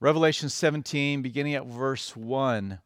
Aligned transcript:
Revelation 0.00 0.48
17, 0.48 1.22
beginning 1.22 1.56
at 1.56 1.66
verse 1.66 2.16
1. 2.16 2.78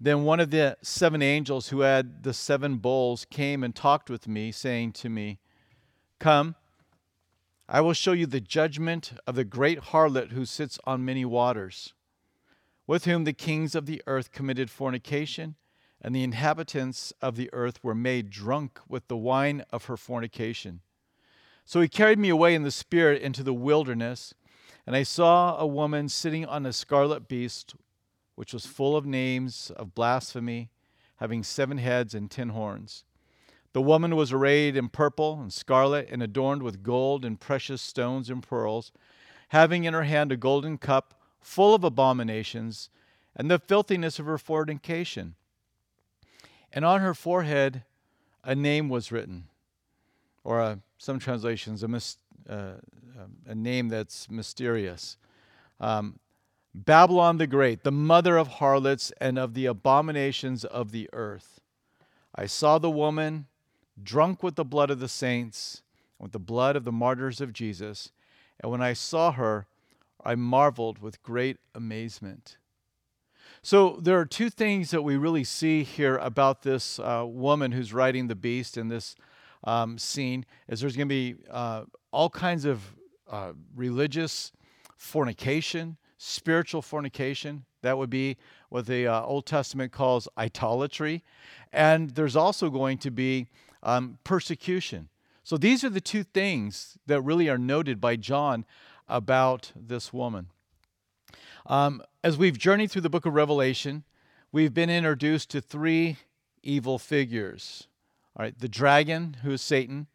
Then 0.00 0.24
one 0.24 0.40
of 0.40 0.50
the 0.50 0.76
seven 0.82 1.22
angels 1.22 1.68
who 1.68 1.80
had 1.80 2.24
the 2.24 2.34
seven 2.34 2.78
bowls 2.78 3.24
came 3.30 3.62
and 3.62 3.72
talked 3.72 4.10
with 4.10 4.26
me, 4.26 4.50
saying 4.50 4.92
to 4.94 5.08
me, 5.08 5.38
Come, 6.18 6.56
I 7.68 7.80
will 7.80 7.92
show 7.92 8.10
you 8.10 8.26
the 8.26 8.40
judgment 8.40 9.12
of 9.28 9.36
the 9.36 9.44
great 9.44 9.78
harlot 9.78 10.32
who 10.32 10.44
sits 10.44 10.76
on 10.82 11.04
many 11.04 11.24
waters, 11.24 11.94
with 12.84 13.04
whom 13.04 13.22
the 13.22 13.32
kings 13.32 13.76
of 13.76 13.86
the 13.86 14.02
earth 14.08 14.32
committed 14.32 14.70
fornication, 14.70 15.54
and 16.02 16.16
the 16.16 16.24
inhabitants 16.24 17.12
of 17.22 17.36
the 17.36 17.48
earth 17.52 17.78
were 17.84 17.94
made 17.94 18.28
drunk 18.28 18.80
with 18.88 19.06
the 19.06 19.16
wine 19.16 19.64
of 19.70 19.84
her 19.84 19.96
fornication. 19.96 20.80
So 21.64 21.80
he 21.80 21.86
carried 21.86 22.18
me 22.18 22.28
away 22.28 22.56
in 22.56 22.64
the 22.64 22.72
spirit 22.72 23.22
into 23.22 23.44
the 23.44 23.54
wilderness, 23.54 24.34
and 24.90 24.96
I 24.96 25.04
saw 25.04 25.56
a 25.56 25.68
woman 25.68 26.08
sitting 26.08 26.44
on 26.44 26.66
a 26.66 26.72
scarlet 26.72 27.28
beast, 27.28 27.76
which 28.34 28.52
was 28.52 28.66
full 28.66 28.96
of 28.96 29.06
names 29.06 29.70
of 29.76 29.94
blasphemy, 29.94 30.68
having 31.18 31.44
seven 31.44 31.78
heads 31.78 32.12
and 32.12 32.28
ten 32.28 32.48
horns. 32.48 33.04
The 33.72 33.82
woman 33.82 34.16
was 34.16 34.32
arrayed 34.32 34.76
in 34.76 34.88
purple 34.88 35.40
and 35.40 35.52
scarlet 35.52 36.08
and 36.10 36.24
adorned 36.24 36.64
with 36.64 36.82
gold 36.82 37.24
and 37.24 37.38
precious 37.38 37.80
stones 37.80 38.28
and 38.28 38.42
pearls, 38.42 38.90
having 39.50 39.84
in 39.84 39.94
her 39.94 40.02
hand 40.02 40.32
a 40.32 40.36
golden 40.36 40.76
cup 40.76 41.14
full 41.40 41.72
of 41.72 41.84
abominations 41.84 42.90
and 43.36 43.48
the 43.48 43.60
filthiness 43.60 44.18
of 44.18 44.26
her 44.26 44.38
fornication. 44.38 45.36
And 46.72 46.84
on 46.84 47.00
her 47.00 47.14
forehead 47.14 47.84
a 48.42 48.56
name 48.56 48.88
was 48.88 49.12
written, 49.12 49.44
or 50.42 50.58
a, 50.58 50.80
some 50.98 51.20
translations, 51.20 51.84
a, 51.84 51.86
mis, 51.86 52.16
uh, 52.48 52.72
a 53.46 53.54
name 53.54 53.88
that's 53.88 54.30
mysterious. 54.30 55.16
Um, 55.78 56.18
Babylon 56.74 57.38
the 57.38 57.46
Great, 57.46 57.82
the 57.82 57.92
mother 57.92 58.36
of 58.36 58.48
harlots 58.48 59.12
and 59.20 59.38
of 59.38 59.54
the 59.54 59.66
abominations 59.66 60.64
of 60.64 60.92
the 60.92 61.08
earth. 61.12 61.60
I 62.34 62.46
saw 62.46 62.78
the 62.78 62.90
woman 62.90 63.46
drunk 64.00 64.42
with 64.42 64.54
the 64.54 64.64
blood 64.64 64.90
of 64.90 65.00
the 65.00 65.08
saints, 65.08 65.82
with 66.18 66.32
the 66.32 66.38
blood 66.38 66.76
of 66.76 66.84
the 66.84 66.92
martyrs 66.92 67.40
of 67.40 67.52
Jesus. 67.52 68.12
And 68.60 68.70
when 68.70 68.82
I 68.82 68.92
saw 68.92 69.32
her, 69.32 69.66
I 70.24 70.34
marveled 70.34 71.00
with 71.00 71.22
great 71.22 71.56
amazement. 71.74 72.56
So 73.62 73.98
there 74.00 74.18
are 74.18 74.26
two 74.26 74.48
things 74.48 74.90
that 74.90 75.02
we 75.02 75.16
really 75.16 75.44
see 75.44 75.82
here 75.82 76.16
about 76.16 76.62
this 76.62 76.98
uh, 76.98 77.24
woman 77.26 77.72
who's 77.72 77.92
riding 77.92 78.28
the 78.28 78.34
beast 78.34 78.78
in 78.78 78.88
this 78.88 79.16
um, 79.64 79.98
scene. 79.98 80.46
Is 80.68 80.80
there's 80.80 80.96
going 80.96 81.08
to 81.08 81.14
be 81.14 81.36
uh, 81.50 81.84
all 82.12 82.30
kinds 82.30 82.64
of 82.64 82.82
uh, 83.30 83.52
religious 83.74 84.52
fornication, 84.96 85.96
spiritual 86.18 86.82
fornication. 86.82 87.64
That 87.82 87.96
would 87.96 88.10
be 88.10 88.36
what 88.68 88.86
the 88.86 89.06
uh, 89.06 89.22
Old 89.22 89.46
Testament 89.46 89.92
calls 89.92 90.28
idolatry, 90.36 91.22
and 91.72 92.10
there's 92.10 92.36
also 92.36 92.68
going 92.70 92.98
to 92.98 93.10
be 93.10 93.48
um, 93.82 94.18
persecution. 94.24 95.08
So 95.42 95.56
these 95.56 95.82
are 95.82 95.90
the 95.90 96.00
two 96.00 96.22
things 96.22 96.98
that 97.06 97.22
really 97.22 97.48
are 97.48 97.58
noted 97.58 98.00
by 98.00 98.16
John 98.16 98.64
about 99.08 99.72
this 99.74 100.12
woman. 100.12 100.48
Um, 101.66 102.02
as 102.22 102.36
we've 102.36 102.58
journeyed 102.58 102.90
through 102.90 103.02
the 103.02 103.10
book 103.10 103.26
of 103.26 103.34
Revelation, 103.34 104.04
we've 104.52 104.74
been 104.74 104.90
introduced 104.90 105.50
to 105.50 105.60
three 105.60 106.18
evil 106.62 106.98
figures. 106.98 107.88
All 108.36 108.44
right, 108.44 108.58
the 108.58 108.68
dragon, 108.68 109.38
who 109.42 109.52
is 109.52 109.62
Satan, 109.62 110.06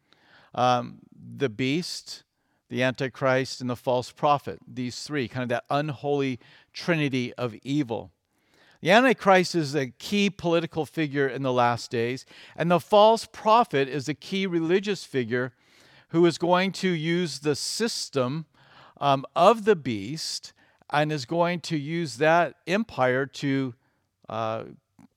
um, 0.56 0.98
the 1.36 1.48
beast, 1.48 2.24
the 2.68 2.82
Antichrist, 2.82 3.60
and 3.60 3.70
the 3.70 3.76
false 3.76 4.10
prophet. 4.10 4.58
These 4.66 5.02
three, 5.02 5.28
kind 5.28 5.44
of 5.44 5.48
that 5.50 5.64
unholy 5.70 6.40
trinity 6.72 7.32
of 7.34 7.54
evil. 7.62 8.10
The 8.80 8.90
Antichrist 8.90 9.54
is 9.54 9.74
a 9.74 9.88
key 9.88 10.30
political 10.30 10.84
figure 10.84 11.28
in 11.28 11.42
the 11.42 11.52
last 11.52 11.90
days, 11.90 12.26
and 12.56 12.70
the 12.70 12.80
false 12.80 13.26
prophet 13.30 13.88
is 13.88 14.08
a 14.08 14.14
key 14.14 14.46
religious 14.46 15.04
figure 15.04 15.52
who 16.08 16.24
is 16.26 16.38
going 16.38 16.72
to 16.72 16.88
use 16.88 17.40
the 17.40 17.56
system 17.56 18.46
um, 19.00 19.24
of 19.34 19.64
the 19.64 19.76
beast 19.76 20.52
and 20.90 21.10
is 21.10 21.24
going 21.24 21.60
to 21.60 21.76
use 21.76 22.18
that 22.18 22.54
empire 22.66 23.26
to 23.26 23.74
uh, 24.28 24.64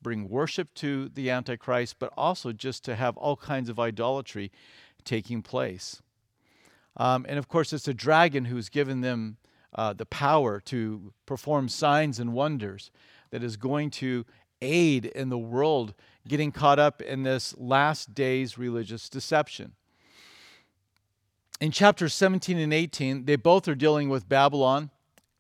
bring 0.02 0.30
worship 0.30 0.74
to 0.76 1.10
the 1.10 1.30
Antichrist, 1.30 1.98
but 2.00 2.12
also 2.18 2.52
just 2.52 2.84
to 2.86 2.96
have 2.96 3.18
all 3.18 3.36
kinds 3.36 3.70
of 3.70 3.80
idolatry 3.80 4.52
taking 5.04 5.42
place. 5.42 6.02
Um, 6.98 7.26
and 7.30 7.40
of 7.40 7.48
course, 7.48 7.74
it's 7.74 7.88
a 7.88 7.94
dragon 7.94 8.46
who's 8.46 8.70
given 8.70 9.02
them 9.02 9.38
uh, 9.74 9.94
the 9.94 10.06
power 10.06 10.60
to 10.60 11.14
perform 11.26 11.70
signs 11.70 12.20
and 12.20 12.34
wonders 12.34 12.92
that 13.32 13.44
is 13.44 13.58
going 13.58 13.92
to 13.92 14.26
aid 14.62 15.06
in 15.06 15.30
the 15.30 15.38
world 15.38 15.94
getting 16.28 16.52
caught 16.52 16.80
up 16.80 17.02
in 17.02 17.24
this 17.24 17.56
last 17.58 18.14
days 18.14 18.58
religious 18.58 19.10
deception. 19.10 19.74
In 21.62 21.72
chapters 21.72 22.14
17 22.14 22.58
and 22.58 22.74
18, 22.74 23.26
they 23.26 23.36
both 23.36 23.68
are 23.68 23.76
dealing 23.76 24.10
with 24.10 24.30
Babylon. 24.30 24.92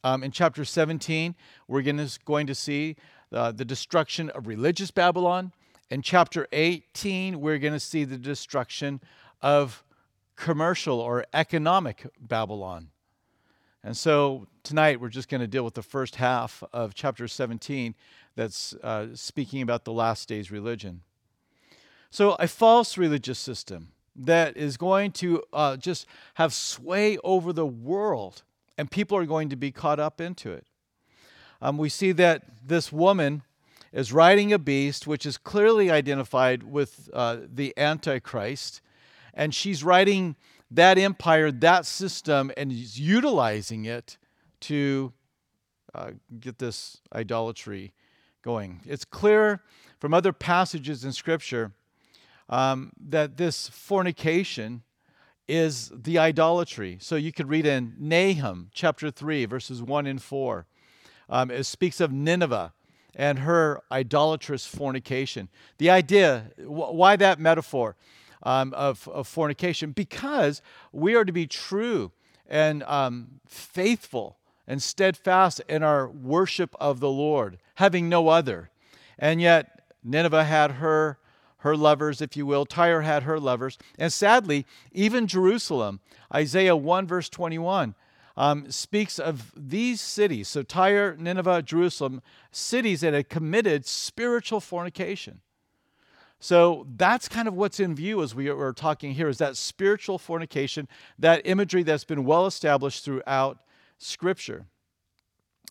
Um, 0.03 0.23
in 0.23 0.31
chapter 0.31 0.65
17, 0.65 1.35
we're 1.67 1.81
going 1.81 2.47
to 2.47 2.55
see 2.55 2.95
uh, 3.31 3.51
the 3.51 3.65
destruction 3.65 4.29
of 4.31 4.47
religious 4.47 4.91
Babylon. 4.91 5.53
In 5.89 6.01
chapter 6.01 6.47
18, 6.51 7.39
we're 7.39 7.57
going 7.57 7.73
to 7.73 7.79
see 7.79 8.03
the 8.03 8.17
destruction 8.17 9.01
of 9.41 9.83
commercial 10.35 10.99
or 10.99 11.25
economic 11.33 12.05
Babylon. 12.19 12.89
And 13.83 13.95
so 13.95 14.47
tonight 14.63 14.99
we're 14.99 15.09
just 15.09 15.29
going 15.29 15.41
to 15.41 15.47
deal 15.47 15.63
with 15.63 15.73
the 15.73 15.81
first 15.81 16.15
half 16.15 16.63
of 16.73 16.93
chapter 16.93 17.27
17 17.27 17.95
that's 18.35 18.73
uh, 18.83 19.07
speaking 19.15 19.61
about 19.61 19.85
the 19.85 19.93
last 19.93 20.27
days 20.29 20.51
religion. 20.51 21.01
So, 22.11 22.31
a 22.39 22.47
false 22.47 22.97
religious 22.97 23.37
system 23.37 23.89
that 24.15 24.57
is 24.57 24.77
going 24.77 25.11
to 25.11 25.43
uh, 25.53 25.77
just 25.77 26.07
have 26.35 26.53
sway 26.53 27.17
over 27.23 27.53
the 27.53 27.67
world, 27.67 28.41
and 28.77 28.89
people 28.89 29.17
are 29.17 29.25
going 29.25 29.49
to 29.49 29.55
be 29.55 29.71
caught 29.71 29.99
up 29.99 30.19
into 30.19 30.51
it. 30.51 30.65
Um, 31.61 31.77
we 31.77 31.89
see 31.89 32.11
that 32.13 32.43
this 32.65 32.91
woman 32.91 33.43
is 33.91 34.11
riding 34.11 34.51
a 34.53 34.59
beast, 34.59 35.05
which 35.05 35.25
is 35.25 35.37
clearly 35.37 35.91
identified 35.91 36.63
with 36.63 37.09
uh, 37.13 37.37
the 37.53 37.73
Antichrist, 37.77 38.81
and 39.39 39.55
she's 39.55 39.85
writing 39.85 40.35
that 40.69 40.97
empire, 40.97 41.49
that 41.49 41.85
system, 41.85 42.51
and 42.57 42.73
is 42.73 42.99
utilizing 42.99 43.85
it 43.85 44.17
to 44.59 45.13
uh, 45.95 46.11
get 46.41 46.59
this 46.59 46.97
idolatry 47.15 47.93
going. 48.43 48.81
It's 48.85 49.05
clear 49.05 49.63
from 49.97 50.13
other 50.13 50.33
passages 50.33 51.05
in 51.05 51.13
Scripture 51.13 51.71
um, 52.49 52.91
that 52.99 53.37
this 53.37 53.69
fornication 53.69 54.83
is 55.47 55.89
the 55.95 56.17
idolatry. 56.19 56.97
So 56.99 57.15
you 57.15 57.31
could 57.31 57.47
read 57.47 57.65
in 57.65 57.95
Nahum 57.97 58.71
chapter 58.73 59.09
3, 59.09 59.45
verses 59.45 59.81
1 59.81 60.05
and 60.05 60.21
4. 60.21 60.65
Um, 61.29 61.49
it 61.49 61.63
speaks 61.63 62.01
of 62.01 62.11
Nineveh 62.11 62.73
and 63.15 63.39
her 63.39 63.79
idolatrous 63.89 64.65
fornication. 64.65 65.47
The 65.77 65.89
idea, 65.89 66.51
why 66.57 67.15
that 67.15 67.39
metaphor? 67.39 67.95
Um, 68.43 68.73
of, 68.73 69.07
of 69.09 69.27
fornication 69.27 69.91
because 69.91 70.61
we 70.91 71.15
are 71.15 71.25
to 71.25 71.31
be 71.31 71.47
true 71.47 72.11
and 72.47 72.83
um, 72.83 73.39
faithful 73.47 74.37
and 74.67 74.81
steadfast 74.81 75.61
in 75.67 75.83
our 75.83 76.07
worship 76.07 76.75
of 76.79 76.99
the 76.99 77.09
Lord, 77.09 77.57
having 77.75 78.07
no 78.07 78.27
other. 78.27 78.69
And 79.17 79.41
yet, 79.41 79.81
Nineveh 80.03 80.45
had 80.45 80.73
her, 80.73 81.17
her 81.57 81.75
lovers, 81.75 82.21
if 82.21 82.37
you 82.37 82.45
will. 82.45 82.65
Tyre 82.65 83.01
had 83.01 83.23
her 83.23 83.39
lovers. 83.39 83.77
And 83.97 84.13
sadly, 84.13 84.65
even 84.91 85.27
Jerusalem, 85.27 85.99
Isaiah 86.33 86.75
1, 86.75 87.07
verse 87.07 87.29
21, 87.29 87.95
um, 88.37 88.71
speaks 88.71 89.19
of 89.19 89.51
these 89.57 89.99
cities. 89.99 90.47
So, 90.47 90.63
Tyre, 90.63 91.17
Nineveh, 91.19 91.63
Jerusalem, 91.63 92.21
cities 92.51 93.01
that 93.01 93.13
had 93.13 93.27
committed 93.27 93.85
spiritual 93.85 94.61
fornication. 94.61 95.41
So 96.39 96.87
that's 96.95 97.27
kind 97.27 97.47
of 97.47 97.53
what's 97.53 97.79
in 97.79 97.95
view 97.95 98.23
as 98.23 98.33
we 98.33 98.49
are 98.49 98.73
talking 98.73 99.13
here 99.13 99.27
is 99.27 99.39
that 99.39 99.57
spiritual 99.57 100.17
fornication, 100.17 100.87
that 101.17 101.41
imagery 101.43 101.83
that's 101.83 102.05
been 102.05 102.23
well 102.23 102.45
established 102.45 103.03
throughout 103.03 103.59
Scripture. 103.97 104.65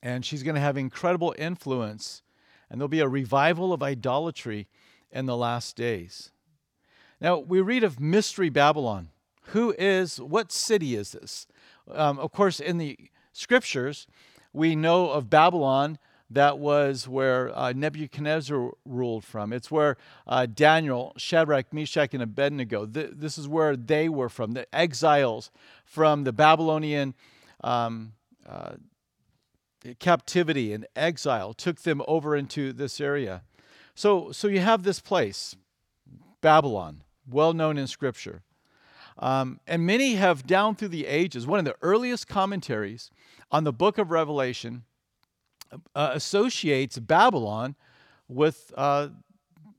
And 0.03 0.25
she's 0.25 0.43
going 0.43 0.55
to 0.55 0.61
have 0.61 0.77
incredible 0.77 1.35
influence, 1.39 2.23
and 2.69 2.79
there'll 2.79 2.89
be 2.89 3.01
a 3.01 3.09
revival 3.09 3.73
of 3.73 3.83
idolatry 3.83 4.69
in 5.11 5.27
the 5.27 5.37
last 5.37 5.75
days. 5.75 6.31
Now, 7.21 7.39
we 7.39 7.61
read 7.61 7.83
of 7.83 7.99
Mystery 7.99 8.51
Babylon. 8.51 9.09
Who 9.53 9.75
is, 9.79 10.21
what 10.21 10.53
city 10.53 10.95
is 10.95 11.13
this? 11.13 11.47
Um, 11.91 12.19
of 12.19 12.31
course, 12.31 12.61
in 12.61 12.77
the 12.77 12.99
scriptures, 13.33 14.07
we 14.53 14.77
know 14.77 15.11
of 15.11 15.31
Babylon 15.31 15.99
that 16.31 16.59
was 16.59 17.09
where 17.09 17.57
uh, 17.57 17.73
Nebuchadnezzar 17.73 18.73
ruled 18.85 19.25
from. 19.25 19.53
It's 19.53 19.71
where 19.71 19.97
uh, 20.27 20.47
Daniel, 20.47 21.15
Shadrach, 21.17 21.73
Meshach, 21.73 22.13
and 22.13 22.23
Abednego, 22.23 22.87
th- 22.87 23.13
this 23.15 23.39
is 23.39 23.49
where 23.49 23.77
they 23.77 24.09
were 24.09 24.29
from, 24.29 24.53
the 24.53 24.73
exiles 24.75 25.51
from 25.85 26.25
the 26.25 26.33
Babylonian 26.33 27.15
um, 27.65 28.13
uh, 28.47 28.75
captivity 29.99 30.73
and 30.73 30.87
exile 30.95 31.55
took 31.55 31.83
them 31.83 32.03
over 32.07 32.37
into 32.37 32.73
this 32.73 33.01
area. 33.01 33.43
So, 33.95 34.33
so 34.33 34.49
you 34.49 34.61
have 34.61 34.83
this 34.83 35.01
place, 35.01 35.57
Babylon, 36.41 37.03
well 37.29 37.53
known 37.55 37.79
in 37.79 37.87
Scripture. 37.87 38.43
Um, 39.19 39.61
and 39.67 39.85
many 39.85 40.15
have, 40.15 40.47
down 40.47 40.77
through 40.77 40.89
the 40.89 41.07
ages, 41.07 41.47
one 41.47 41.59
of 41.59 41.65
the 41.65 41.75
earliest 41.83 42.29
commentaries 42.29 43.11
on 43.51 43.65
the 43.65 43.73
book 43.73 43.99
of 43.99 44.11
Revelation 44.11 44.85
uh, 45.95 46.11
associates 46.13 46.99
Babylon 46.99 47.75
with 48.29 48.73
uh, 48.77 49.09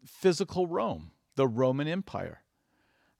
physical 0.06 0.68
Rome, 0.68 1.12
the 1.36 1.48
Roman 1.48 1.88
Empire. 1.88 2.42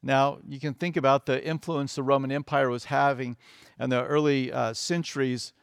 Now, 0.02 0.40
you 0.48 0.60
can 0.60 0.74
think 0.74 0.96
about 0.96 1.26
the 1.26 1.44
influence 1.46 1.96
the 1.96 2.04
Roman 2.04 2.32
Empire 2.32 2.70
was 2.70 2.86
having 2.86 3.38
in 3.80 3.90
the 3.90 4.04
early 4.04 4.52
uh, 4.52 4.74
centuries 4.74 5.54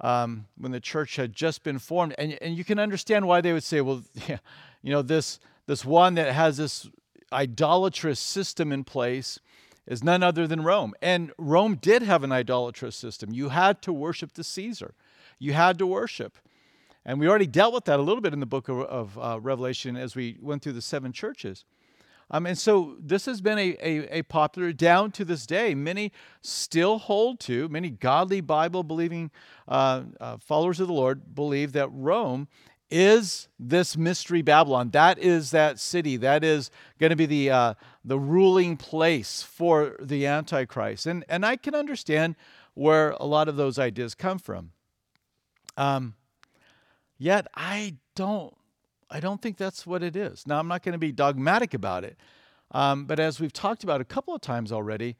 um, 0.00 0.46
when 0.58 0.72
the 0.72 0.80
church 0.80 1.16
had 1.16 1.32
just 1.32 1.62
been 1.62 1.78
formed. 1.78 2.14
And, 2.18 2.36
and 2.42 2.56
you 2.56 2.64
can 2.64 2.78
understand 2.78 3.26
why 3.26 3.40
they 3.40 3.52
would 3.52 3.64
say, 3.64 3.80
well, 3.80 4.02
yeah, 4.28 4.38
you 4.82 4.92
know, 4.92 5.02
this, 5.02 5.40
this 5.66 5.84
one 5.84 6.14
that 6.14 6.32
has 6.32 6.58
this 6.58 6.88
idolatrous 7.32 8.20
system 8.20 8.70
in 8.70 8.84
place 8.84 9.40
is 9.86 10.04
none 10.04 10.22
other 10.22 10.46
than 10.46 10.62
Rome. 10.62 10.94
And 11.00 11.32
Rome 11.38 11.76
did 11.76 12.02
have 12.02 12.22
an 12.22 12.32
idolatrous 12.32 12.96
system. 12.96 13.32
You 13.32 13.50
had 13.50 13.80
to 13.82 13.92
worship 13.92 14.32
the 14.34 14.44
Caesar, 14.44 14.94
you 15.38 15.52
had 15.54 15.78
to 15.78 15.86
worship. 15.86 16.38
And 17.06 17.20
we 17.20 17.28
already 17.28 17.46
dealt 17.46 17.72
with 17.72 17.84
that 17.84 18.00
a 18.00 18.02
little 18.02 18.20
bit 18.20 18.32
in 18.32 18.40
the 18.40 18.46
book 18.46 18.68
of, 18.68 18.80
of 18.80 19.18
uh, 19.18 19.38
Revelation 19.40 19.96
as 19.96 20.16
we 20.16 20.36
went 20.42 20.62
through 20.62 20.72
the 20.72 20.82
seven 20.82 21.12
churches. 21.12 21.64
Um, 22.32 22.46
and 22.46 22.58
so 22.58 22.96
this 22.98 23.26
has 23.26 23.40
been 23.40 23.58
a, 23.58 23.76
a, 23.80 24.18
a, 24.18 24.22
popular, 24.22 24.72
down 24.72 25.12
to 25.12 25.24
this 25.24 25.46
day, 25.46 25.76
many 25.76 26.10
still 26.42 26.98
hold 26.98 27.38
to, 27.40 27.68
many 27.68 27.90
godly 27.90 28.40
Bible 28.40 28.82
believing 28.82 29.30
uh, 29.68 30.02
uh, 30.20 30.36
followers 30.38 30.80
of 30.80 30.88
the 30.88 30.92
Lord 30.92 31.36
believe 31.36 31.70
that 31.72 31.88
Rome 31.92 32.48
is 32.90 33.46
this 33.60 33.96
mystery 33.96 34.42
Babylon. 34.42 34.90
That 34.90 35.20
is 35.20 35.52
that 35.52 35.78
city. 35.78 36.16
That 36.16 36.42
is 36.42 36.72
going 36.98 37.10
to 37.10 37.16
be 37.16 37.26
the, 37.26 37.50
uh, 37.50 37.74
the 38.04 38.18
ruling 38.18 38.76
place 38.76 39.42
for 39.42 39.96
the 40.00 40.26
Antichrist. 40.26 41.06
And, 41.06 41.24
and 41.28 41.46
I 41.46 41.54
can 41.54 41.76
understand 41.76 42.34
where 42.74 43.10
a 43.12 43.24
lot 43.24 43.48
of 43.48 43.54
those 43.54 43.78
ideas 43.78 44.16
come 44.16 44.40
from. 44.40 44.72
Um, 45.76 46.14
yet 47.18 47.46
I 47.54 47.96
don't, 48.14 48.54
I 49.10 49.20
don't 49.20 49.40
think 49.40 49.56
that's 49.56 49.86
what 49.86 50.02
it 50.02 50.16
is. 50.16 50.46
Now, 50.46 50.58
I'm 50.58 50.68
not 50.68 50.82
going 50.82 50.92
to 50.94 50.98
be 50.98 51.12
dogmatic 51.12 51.74
about 51.74 52.04
it. 52.04 52.16
Um, 52.72 53.04
but 53.04 53.20
as 53.20 53.40
we've 53.40 53.52
talked 53.52 53.84
about 53.84 54.00
a 54.00 54.04
couple 54.04 54.34
of 54.34 54.40
times 54.40 54.72
already, 54.72 55.16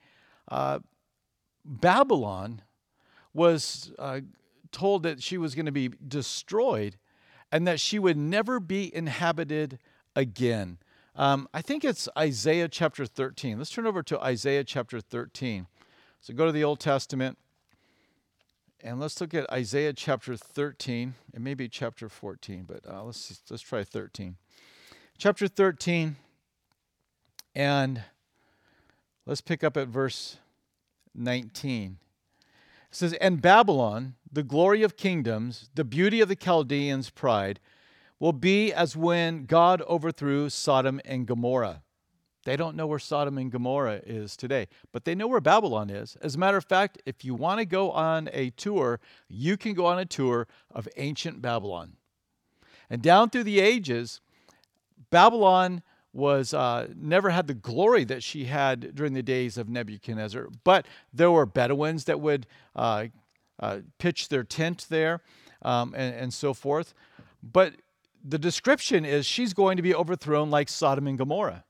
uh, 0.49 0.81
Babylon 1.65 2.63
was 3.33 3.93
uh, 3.99 4.21
told 4.73 5.03
that 5.05 5.23
she 5.23 5.39
was 5.39 5.55
going 5.55 5.67
to 5.67 5.73
be 5.73 5.91
destroyed 6.07 6.97
and 7.53 7.67
that 7.67 7.81
she 7.81 7.99
would 7.99 8.17
never 8.17 8.59
be 8.59 8.95
inhabited 8.95 9.79
again. 10.15 10.79
Um, 11.15 11.49
I 11.55 11.63
think 11.63 11.85
it's 11.85 12.09
Isaiah 12.19 12.69
chapter 12.69 13.07
13. 13.07 13.59
Let's 13.59 13.71
turn 13.71 13.87
over 13.87 14.03
to 14.03 14.21
Isaiah 14.21 14.65
chapter 14.65 15.01
13. 15.01 15.67
So 16.21 16.35
go 16.35 16.47
to 16.47 16.53
the 16.53 16.65
Old 16.65 16.81
Testament 16.81 17.39
and 18.87 19.01
let's 19.01 19.21
look 19.21 19.35
at 19.35 19.51
Isaiah 19.51 19.93
chapter 19.93 20.37
13. 20.37 21.15
It 21.35 21.41
may 21.41 21.55
be 21.55 21.69
chapter 21.69 22.09
14, 22.09 22.67
but 22.69 22.89
uh, 22.89 23.03
let's, 23.03 23.43
let's 23.51 23.63
try 23.63 23.83
13. 23.83 24.37
Chapter 25.19 25.49
13, 25.49 26.15
and 27.57 28.03
let's 29.27 29.41
pick 29.41 29.65
up 29.65 29.77
at 29.77 29.89
verse 29.89 30.37
19. 31.17 31.97
It 32.89 32.95
says, 32.95 33.13
And 33.15 33.43
Babylon, 33.43 34.15
the 34.31 34.45
glory 34.45 34.85
of 34.85 34.97
kingdoms, 34.97 35.69
the 35.75 35.85
beauty 35.85 36.21
of 36.21 36.29
the 36.29 36.37
Chaldeans' 36.37 37.11
pride, 37.11 37.59
will 38.21 38.33
be 38.33 38.73
as 38.73 38.97
when 38.97 39.47
God 39.47 39.83
overthrew 39.83 40.49
Sodom 40.49 41.01
and 41.05 41.27
Gomorrah. 41.27 41.83
They 42.47 42.57
don't 42.57 42.77
know 42.77 42.87
where 42.87 43.01
Sodom 43.01 43.39
and 43.39 43.51
Gomorrah 43.51 44.03
is 44.07 44.37
today, 44.37 44.69
but 44.93 45.05
they 45.05 45.17
know 45.17 45.27
where 45.27 45.41
Babylon 45.41 45.91
is. 45.91 46.17
As 46.23 46.37
a 46.37 46.39
matter 46.39 46.57
of 46.57 46.65
fact, 46.65 47.03
if 47.05 47.25
you 47.25 47.35
want 47.35 47.59
to 47.59 47.67
go 47.67 47.91
on 47.91 48.31
a 48.33 48.51
tour, 48.51 49.01
you 49.29 49.57
can 49.57 49.75
go 49.75 49.85
on 49.85 49.99
a 49.99 50.05
tour 50.05 50.47
of 50.71 50.89
ancient 50.97 51.43
Babylon. 51.43 51.95
And 52.89 53.03
down 53.03 53.31
through 53.31 53.43
the 53.43 53.59
ages, 53.59 54.21
Babylon 55.11 55.83
was 56.13 56.55
uh, 56.55 56.87
never 56.95 57.31
had 57.31 57.49
the 57.49 57.55
glory 57.55 58.05
that 58.05 58.23
she 58.23 58.45
had 58.45 58.95
during 58.95 59.15
the 59.15 59.25
days 59.25 59.59
of 59.59 59.69
Nebuchadnezzar. 59.69 60.47
But 60.63 60.87
there 61.13 61.33
were 61.33 61.47
Bedouins 61.47 62.05
that 62.05 62.21
would 62.21 62.47
uh, 62.77 63.07
uh, 63.59 63.81
pitch 63.99 64.29
their 64.29 64.45
tent 64.45 64.87
there 64.89 65.21
um, 65.63 65.95
and, 65.97 66.15
and 66.15 66.33
so 66.33 66.55
forth. 66.55 66.95
But 67.43 67.75
the 68.25 68.39
description 68.39 69.05
is 69.05 69.27
she's 69.27 69.53
going 69.53 69.79
to 69.79 69.83
be 69.83 69.97
overthrown 69.97 70.49
like 70.49 70.69
Sodom 70.69 71.09
and 71.09 71.19
Gomorrah. 71.19 71.65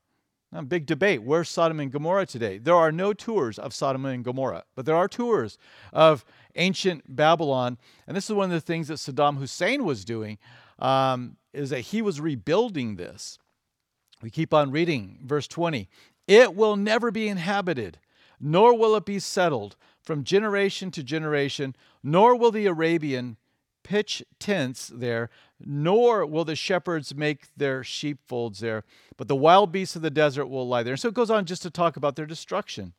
Now, 0.57 0.63
big 0.63 0.87
debate. 0.87 1.23
Where's 1.23 1.51
Sodom 1.51 1.81
and 1.81 1.93
Gomorrah 1.93 2.25
today? 2.25 2.57
There 2.57 2.75
are 2.75 2.91
no 2.91 3.13
tours 3.13 3.59
of 3.59 3.75
Sodom 3.75 4.07
and 4.07 4.25
Gomorrah, 4.25 4.65
but 4.75 4.87
there 4.87 4.97
are 4.97 5.07
tours 5.07 5.59
of 5.93 6.25
ancient 6.55 7.15
Babylon. 7.15 7.77
And 8.07 8.17
this 8.17 8.31
is 8.31 8.35
one 8.35 8.47
of 8.47 8.53
the 8.53 8.63
things 8.63 8.89
that 8.89 8.95
Saddam 8.95 9.37
Hussein 9.37 9.85
was 9.85 10.03
doing, 10.03 10.39
um, 10.79 11.37
is 11.53 11.69
that 11.69 11.81
he 11.81 12.01
was 12.01 12.23
rebuilding 12.23 12.97
this. 12.97 13.39
We 14.23 14.31
keep 14.31 14.55
on 14.55 14.71
reading, 14.71 15.19
verse 15.23 15.47
20. 15.47 15.91
It 16.27 16.55
will 16.55 16.77
never 16.77 17.11
be 17.11 17.29
inhabited, 17.29 17.99
nor 18.41 18.79
will 18.79 18.97
it 18.97 19.05
be 19.05 19.19
settled 19.19 19.77
from 20.01 20.25
generation 20.25 20.91
to 20.93 21.03
generation, 21.03 21.77
nor 22.03 22.35
will 22.35 22.51
the 22.51 22.65
Arabian 22.65 23.37
pitch 23.87 24.21
tents 24.41 24.91
there, 24.93 25.31
nor 25.65 26.27
will 26.27 26.45
the 26.45 26.57
shepherds 26.57 27.15
make 27.15 27.47
their 27.57 27.85
sheepfolds 27.85 28.59
there, 28.59 28.83
but 29.17 29.29
the 29.29 29.37
wild 29.37 29.71
beasts 29.71 29.95
of 29.95 30.03
the 30.03 30.11
desert 30.11 30.47
will 30.47 30.67
lie 30.67 30.83
there. 30.83 30.95
And 30.95 31.01
so 31.01 31.07
it 31.07 31.15
goes 31.15 31.31
on 31.31 31.45
just 31.45 31.63
to 31.63 31.71
talk 31.71 31.97
about 31.97 32.17
their 32.17 32.27
destruction. 32.27 32.95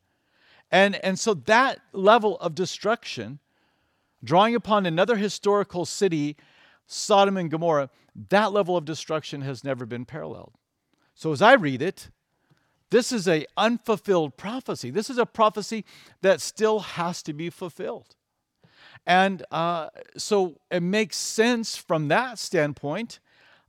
And, 0.70 0.96
and 1.04 1.18
so 1.18 1.34
that 1.34 1.80
level 1.92 2.38
of 2.38 2.54
destruction, 2.54 3.38
drawing 4.24 4.54
upon 4.54 4.86
another 4.86 5.16
historical 5.16 5.84
city, 5.84 6.38
Sodom 6.86 7.36
and 7.36 7.50
Gomorrah, 7.50 7.90
that 8.30 8.54
level 8.54 8.74
of 8.74 8.86
destruction 8.86 9.42
has 9.42 9.62
never 9.62 9.84
been 9.84 10.06
paralleled. 10.06 10.54
So 11.14 11.32
as 11.32 11.42
I 11.42 11.52
read 11.52 11.82
it, 11.82 12.08
this 12.88 13.12
is 13.12 13.28
a 13.28 13.44
unfulfilled 13.58 14.38
prophecy. 14.38 14.88
This 14.90 15.10
is 15.10 15.18
a 15.18 15.26
prophecy 15.26 15.84
that 16.22 16.40
still 16.40 16.80
has 16.80 17.22
to 17.24 17.34
be 17.34 17.50
fulfilled. 17.50 18.16
And 19.06 19.44
uh, 19.50 19.88
so 20.16 20.56
it 20.70 20.82
makes 20.82 21.16
sense 21.16 21.76
from 21.76 22.08
that 22.08 22.38
standpoint 22.38 23.20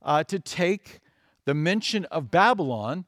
uh, 0.02 0.24
to 0.24 0.38
take 0.38 1.00
the 1.44 1.54
mention 1.54 2.04
of 2.06 2.30
Babylon 2.30 3.04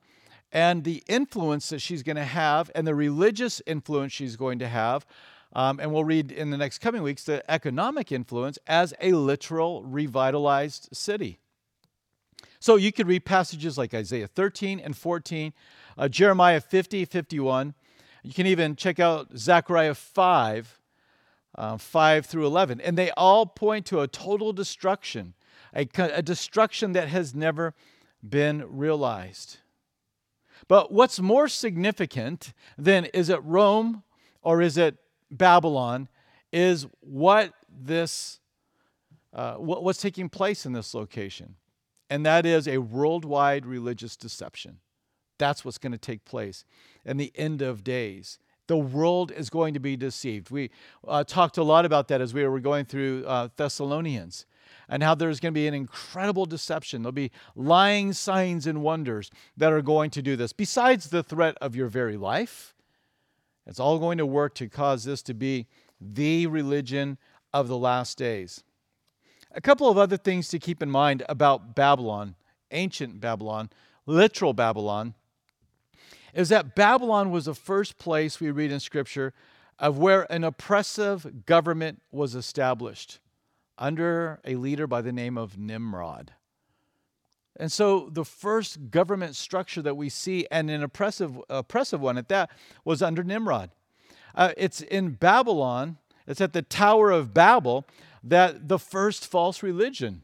and 0.52 0.84
the 0.84 1.02
influence 1.08 1.70
that 1.70 1.80
she's 1.80 2.02
going 2.02 2.16
to 2.16 2.24
have 2.24 2.70
and 2.74 2.86
the 2.86 2.94
religious 2.94 3.62
influence 3.66 4.12
she's 4.12 4.36
going 4.36 4.58
to 4.58 4.68
have. 4.68 5.06
Um, 5.54 5.80
and 5.80 5.92
we'll 5.92 6.04
read 6.04 6.32
in 6.32 6.50
the 6.50 6.56
next 6.56 6.78
coming 6.78 7.02
weeks 7.02 7.24
the 7.24 7.48
economic 7.50 8.12
influence 8.12 8.58
as 8.66 8.94
a 9.00 9.12
literal 9.12 9.82
revitalized 9.82 10.88
city. 10.92 11.38
So 12.58 12.76
you 12.76 12.92
could 12.92 13.08
read 13.08 13.24
passages 13.24 13.76
like 13.76 13.92
Isaiah 13.92 14.28
13 14.28 14.78
and 14.78 14.96
14, 14.96 15.52
uh, 15.98 16.08
Jeremiah 16.08 16.60
50, 16.60 17.04
51. 17.04 17.74
You 18.22 18.32
can 18.32 18.46
even 18.46 18.76
check 18.76 19.00
out 19.00 19.36
Zechariah 19.36 19.94
5, 19.94 20.78
uh, 21.56 21.76
5 21.76 22.26
through 22.26 22.46
11. 22.46 22.80
And 22.80 22.96
they 22.96 23.10
all 23.12 23.46
point 23.46 23.86
to 23.86 24.00
a 24.00 24.08
total 24.08 24.52
destruction, 24.52 25.34
a, 25.74 25.86
a 25.98 26.22
destruction 26.22 26.92
that 26.92 27.08
has 27.08 27.34
never 27.34 27.74
been 28.26 28.64
realized. 28.68 29.58
But 30.68 30.92
what's 30.92 31.20
more 31.20 31.48
significant 31.48 32.52
than 32.78 33.06
is 33.06 33.28
it 33.28 33.42
Rome 33.42 34.02
or 34.42 34.62
is 34.62 34.76
it 34.76 34.96
Babylon 35.30 36.08
is 36.52 36.86
what 37.00 37.52
this 37.68 38.38
uh, 39.34 39.54
what, 39.54 39.82
what's 39.82 40.00
taking 40.00 40.28
place 40.28 40.66
in 40.66 40.74
this 40.74 40.92
location 40.92 41.56
and 42.12 42.26
that 42.26 42.44
is 42.44 42.68
a 42.68 42.76
worldwide 42.76 43.64
religious 43.64 44.16
deception. 44.16 44.80
That's 45.38 45.64
what's 45.64 45.78
going 45.78 45.92
to 45.92 45.98
take 45.98 46.26
place 46.26 46.66
in 47.06 47.16
the 47.16 47.32
end 47.34 47.62
of 47.62 47.82
days. 47.82 48.38
The 48.68 48.76
world 48.76 49.32
is 49.32 49.50
going 49.50 49.74
to 49.74 49.80
be 49.80 49.96
deceived. 49.96 50.50
We 50.50 50.70
uh, 51.06 51.24
talked 51.24 51.58
a 51.58 51.62
lot 51.62 51.84
about 51.84 52.08
that 52.08 52.20
as 52.20 52.32
we 52.32 52.46
were 52.46 52.60
going 52.60 52.84
through 52.84 53.24
uh, 53.26 53.48
Thessalonians 53.56 54.46
and 54.88 55.02
how 55.02 55.14
there's 55.14 55.40
going 55.40 55.52
to 55.52 55.58
be 55.58 55.66
an 55.66 55.74
incredible 55.74 56.46
deception. 56.46 57.02
There'll 57.02 57.12
be 57.12 57.30
lying 57.56 58.12
signs 58.12 58.66
and 58.66 58.82
wonders 58.82 59.30
that 59.56 59.72
are 59.72 59.82
going 59.82 60.10
to 60.10 60.22
do 60.22 60.36
this. 60.36 60.52
Besides 60.52 61.10
the 61.10 61.22
threat 61.22 61.56
of 61.60 61.74
your 61.74 61.88
very 61.88 62.16
life, 62.16 62.74
it's 63.66 63.80
all 63.80 63.98
going 63.98 64.18
to 64.18 64.26
work 64.26 64.54
to 64.56 64.68
cause 64.68 65.04
this 65.04 65.22
to 65.22 65.34
be 65.34 65.66
the 66.00 66.46
religion 66.46 67.18
of 67.52 67.68
the 67.68 67.76
last 67.76 68.18
days. 68.18 68.64
A 69.52 69.60
couple 69.60 69.88
of 69.88 69.98
other 69.98 70.16
things 70.16 70.48
to 70.48 70.58
keep 70.58 70.82
in 70.82 70.90
mind 70.90 71.22
about 71.28 71.74
Babylon, 71.74 72.34
ancient 72.70 73.20
Babylon, 73.20 73.70
literal 74.06 74.52
Babylon, 74.52 75.14
is 76.32 76.48
that 76.48 76.74
Babylon 76.74 77.30
was 77.30 77.44
the 77.44 77.54
first 77.54 77.98
place 77.98 78.40
we 78.40 78.50
read 78.50 78.72
in 78.72 78.80
Scripture 78.80 79.32
of 79.78 79.98
where 79.98 80.30
an 80.32 80.44
oppressive 80.44 81.46
government 81.46 82.00
was 82.10 82.34
established. 82.34 83.18
under 83.78 84.40
a 84.44 84.54
leader 84.56 84.86
by 84.86 85.00
the 85.02 85.12
name 85.12 85.36
of 85.36 85.58
Nimrod. 85.58 86.32
And 87.56 87.70
so 87.70 88.08
the 88.10 88.24
first 88.24 88.90
government 88.90 89.36
structure 89.36 89.82
that 89.82 89.96
we 89.96 90.08
see, 90.08 90.46
and 90.50 90.70
an 90.70 90.82
oppressive, 90.82 91.38
oppressive 91.50 92.00
one 92.00 92.16
at 92.16 92.28
that, 92.28 92.50
was 92.84 93.02
under 93.02 93.22
Nimrod. 93.22 93.70
Uh, 94.34 94.52
it's 94.56 94.80
in 94.80 95.10
Babylon, 95.10 95.98
it's 96.26 96.40
at 96.40 96.52
the 96.52 96.62
Tower 96.62 97.10
of 97.10 97.34
Babel 97.34 97.84
that 98.22 98.68
the 98.68 98.78
first 98.78 99.26
false 99.26 99.62
religion 99.62 100.22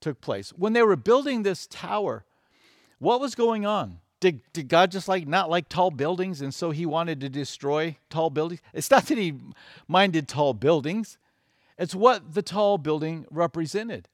took 0.00 0.20
place. 0.20 0.50
When 0.50 0.72
they 0.72 0.82
were 0.82 0.96
building 0.96 1.42
this 1.42 1.66
tower, 1.66 2.24
what 2.98 3.20
was 3.20 3.34
going 3.34 3.66
on? 3.66 3.98
Did, 4.20 4.42
did 4.52 4.68
God 4.68 4.90
just 4.90 5.08
like 5.08 5.26
not 5.26 5.48
like 5.48 5.68
tall 5.68 5.90
buildings 5.90 6.42
and 6.42 6.54
so 6.54 6.70
he 6.70 6.84
wanted 6.84 7.20
to 7.20 7.28
destroy 7.30 7.96
tall 8.10 8.28
buildings? 8.28 8.60
It's 8.74 8.90
not 8.90 9.06
that 9.06 9.16
he 9.18 9.34
minded 9.88 10.28
tall 10.28 10.52
buildings, 10.52 11.18
it's 11.78 11.94
what 11.94 12.34
the 12.34 12.42
tall 12.42 12.76
building 12.76 13.24
represented. 13.30 14.08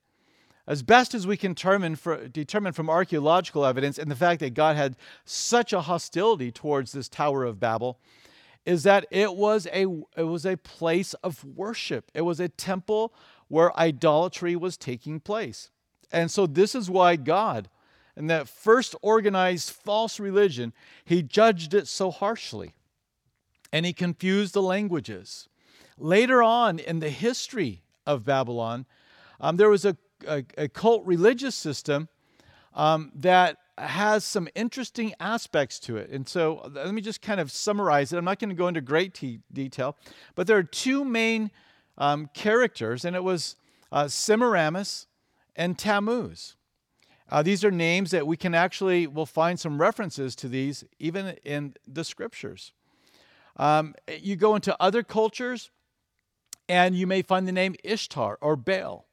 As 0.69 0.83
best 0.83 1.15
as 1.15 1.27
we 1.27 1.37
can 1.37 1.53
determine, 1.53 1.95
for, 1.95 2.29
determine 2.29 2.73
from 2.73 2.91
archaeological 2.91 3.65
evidence 3.65 3.99
and 3.99 4.11
the 4.11 4.17
fact 4.17 4.41
that 4.41 4.55
God 4.55 4.77
had 4.77 4.97
such 5.25 5.73
a 5.73 5.83
hostility 5.83 6.51
towards 6.51 6.93
this 6.93 7.09
Tower 7.09 7.45
of 7.45 7.61
Babel, 7.61 7.99
is 8.65 8.83
that 8.83 9.07
it 9.13 9.35
was 9.37 9.69
a 9.73 9.87
it 10.17 10.25
was 10.25 10.45
a 10.45 10.57
place 10.57 11.15
of 11.15 11.45
worship. 11.45 12.11
It 12.15 12.23
was 12.23 12.41
a 12.41 12.49
temple 12.49 13.15
where 13.49 13.79
idolatry 13.79 14.57
was 14.57 14.77
taking 14.77 15.21
place. 15.21 15.71
And 16.11 16.31
so 16.31 16.47
this 16.47 16.75
is 16.75 16.91
why 16.91 17.15
God 17.15 17.69
in 18.17 18.29
that 18.29 18.49
first 18.49 18.95
organized 19.03 19.71
false 19.71 20.19
religion, 20.19 20.73
he 21.05 21.23
judged 21.23 21.75
it 21.75 21.87
so 21.87 22.11
harshly. 22.11 22.75
And 23.73 23.85
he 23.85 23.93
confused 23.93 24.55
the 24.55 24.63
languages. 24.63 25.49
Later 25.99 26.43
on 26.43 26.79
in 26.79 27.01
the 27.01 27.11
history 27.11 27.83
of 28.07 28.25
Babylon, 28.25 28.87
um, 29.41 29.57
there 29.57 29.69
was 29.69 29.85
a, 29.85 29.97
a, 30.27 30.45
a, 30.57 30.69
cult 30.69 31.05
religious 31.05 31.55
system 31.55 32.09
um, 32.75 33.13
that 33.17 33.59
has 33.77 34.25
some 34.25 34.49
interesting 34.55 35.13
aspects 35.21 35.79
to 35.81 35.97
it. 35.99 36.09
And 36.11 36.27
so 36.27 36.71
let 36.73 36.95
me 36.95 37.03
just 37.03 37.21
kind 37.21 37.41
of 37.41 37.51
summarize 37.51 38.13
it. 38.13 38.17
I'm 38.17 38.25
not 38.25 38.39
going 38.39 38.51
to 38.51 38.57
go 38.57 38.69
into 38.69 38.81
great 38.81 39.13
t- 39.13 39.41
detail, 39.53 39.97
but 40.35 40.47
there 40.47 40.57
are 40.57 40.63
two 40.63 41.05
main 41.05 41.51
um, 41.99 42.31
characters, 42.33 43.05
and 43.05 43.15
it 43.15 43.25
was 43.25 43.57
uh, 43.93 44.09
Semiramis 44.09 45.07
and 45.55 45.79
Tammuz. 45.79 46.57
Uh, 47.29 47.43
these 47.43 47.65
are 47.65 47.71
names 47.71 48.11
that 48.13 48.27
we 48.27 48.37
can 48.37 48.55
actually, 48.55 49.07
will 49.07 49.27
find 49.27 49.59
some 49.59 49.81
references 49.81 50.37
to 50.37 50.49
these 50.49 50.85
even 50.99 51.37
in 51.45 51.75
the 51.87 52.05
scriptures. 52.05 52.73
Um, 53.57 53.95
you 54.21 54.37
go 54.37 54.55
into 54.55 54.77
other 54.81 55.03
cultures, 55.03 55.71
and 56.69 56.95
you 56.95 57.07
may 57.07 57.23
find 57.23 57.47
the 57.47 57.53
name 57.53 57.75
Ishtar 57.85 58.39
or 58.41 58.57
Baal. 58.57 59.07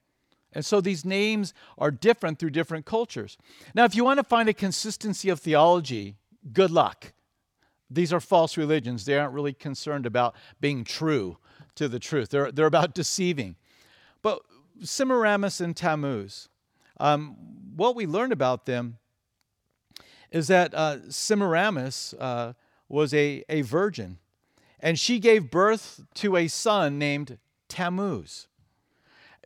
And 0.51 0.65
so 0.65 0.81
these 0.81 1.03
names 1.03 1.53
are 1.77 1.91
different 1.91 2.39
through 2.39 2.51
different 2.51 2.85
cultures. 2.85 3.37
Now, 3.73 3.85
if 3.85 3.95
you 3.95 4.03
want 4.03 4.19
to 4.19 4.23
find 4.23 4.47
a 4.49 4.53
consistency 4.53 5.29
of 5.29 5.39
theology, 5.39 6.15
good 6.51 6.71
luck. 6.71 7.13
These 7.89 8.13
are 8.13 8.19
false 8.19 8.57
religions. 8.57 9.05
They 9.05 9.17
aren't 9.17 9.33
really 9.33 9.53
concerned 9.53 10.05
about 10.05 10.35
being 10.59 10.83
true 10.83 11.37
to 11.75 11.87
the 11.87 11.99
truth, 11.99 12.29
they're, 12.29 12.51
they're 12.51 12.67
about 12.67 12.93
deceiving. 12.93 13.55
But 14.21 14.41
Semiramis 14.83 15.59
and 15.59 15.75
Tammuz, 15.75 16.49
um, 16.99 17.35
what 17.75 17.95
we 17.95 18.05
learn 18.05 18.31
about 18.31 18.65
them 18.65 18.97
is 20.31 20.47
that 20.47 20.73
uh, 20.73 21.09
Semiramis 21.09 22.13
uh, 22.19 22.53
was 22.89 23.13
a, 23.13 23.43
a 23.49 23.61
virgin, 23.61 24.17
and 24.79 24.99
she 24.99 25.19
gave 25.19 25.51
birth 25.51 26.01
to 26.15 26.35
a 26.35 26.47
son 26.47 26.97
named 26.97 27.37
Tammuz. 27.69 28.47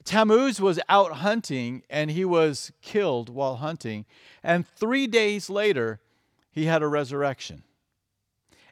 Tammuz 0.07 0.61
was 0.61 0.79
out 0.87 1.11
hunting 1.17 1.83
and 1.89 2.09
he 2.09 2.23
was 2.23 2.71
killed 2.81 3.27
while 3.27 3.57
hunting. 3.57 4.05
And 4.41 4.65
three 4.65 5.05
days 5.05 5.49
later, 5.49 5.99
he 6.49 6.65
had 6.65 6.81
a 6.81 6.87
resurrection. 6.87 7.63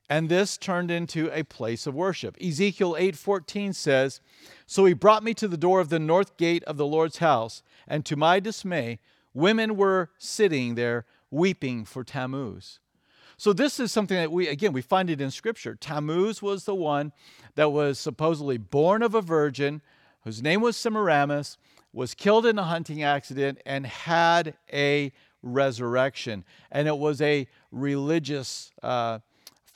And 0.09 0.29
this 0.29 0.57
turned 0.57 0.91
into 0.91 1.31
a 1.31 1.43
place 1.43 1.87
of 1.87 1.95
worship. 1.95 2.37
Ezekiel 2.41 2.95
8:14 2.97 3.73
says, 3.73 4.21
"So 4.67 4.85
he 4.85 4.93
brought 4.93 5.23
me 5.23 5.33
to 5.33 5.47
the 5.47 5.57
door 5.57 5.79
of 5.79 5.89
the 5.89 5.99
north 5.99 6.37
gate 6.37 6.63
of 6.65 6.77
the 6.77 6.85
Lord's 6.85 7.17
house, 7.17 7.63
and 7.87 8.05
to 8.05 8.15
my 8.15 8.39
dismay, 8.39 8.99
women 9.33 9.75
were 9.75 10.11
sitting 10.17 10.75
there 10.75 11.05
weeping 11.31 11.85
for 11.85 12.03
Tammuz." 12.03 12.79
So 13.37 13.51
this 13.51 13.79
is 13.79 13.91
something 13.91 14.15
that 14.15 14.31
we 14.31 14.47
again 14.47 14.73
we 14.73 14.81
find 14.81 15.09
it 15.09 15.19
in 15.19 15.31
scripture. 15.31 15.75
Tammuz 15.75 16.41
was 16.41 16.65
the 16.65 16.75
one 16.75 17.11
that 17.55 17.71
was 17.71 17.99
supposedly 17.99 18.57
born 18.57 19.01
of 19.01 19.15
a 19.15 19.21
virgin 19.21 19.81
whose 20.23 20.41
name 20.41 20.61
was 20.61 20.77
Semiramis, 20.77 21.57
was 21.93 22.13
killed 22.13 22.45
in 22.45 22.59
a 22.59 22.63
hunting 22.63 23.03
accident 23.03 23.59
and 23.65 23.85
had 23.85 24.55
a 24.73 25.11
resurrection. 25.41 26.43
And 26.71 26.87
it 26.87 26.97
was 26.97 27.21
a 27.21 27.47
religious 27.71 28.71
uh, 28.81 29.19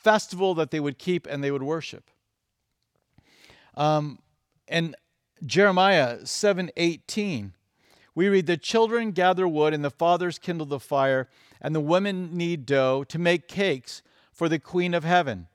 festival 0.04 0.54
that 0.56 0.72
they 0.72 0.80
would 0.80 0.98
keep 0.98 1.28
and 1.28 1.44
they 1.44 1.52
would 1.52 1.64
worship. 1.64 2.10
Um, 3.76 4.20
and 4.68 4.96
Jeremiah 5.46 6.26
7:18, 6.26 7.54
we 8.16 8.28
read, 8.28 8.48
"The 8.48 8.58
children 8.58 9.12
gather 9.12 9.48
wood, 9.48 9.74
and 9.74 9.84
the 9.84 9.92
fathers 9.92 10.40
kindle 10.40 10.66
the 10.66 10.80
fire, 10.80 11.30
and 11.62 11.76
the 11.76 11.80
women 11.80 12.36
knead 12.36 12.66
dough 12.66 13.04
to 13.06 13.20
make 13.20 13.48
cakes 13.48 14.02
for 14.32 14.50
the 14.50 14.60
Queen 14.60 14.94
of 14.94 15.04
Heaven." 15.04 15.48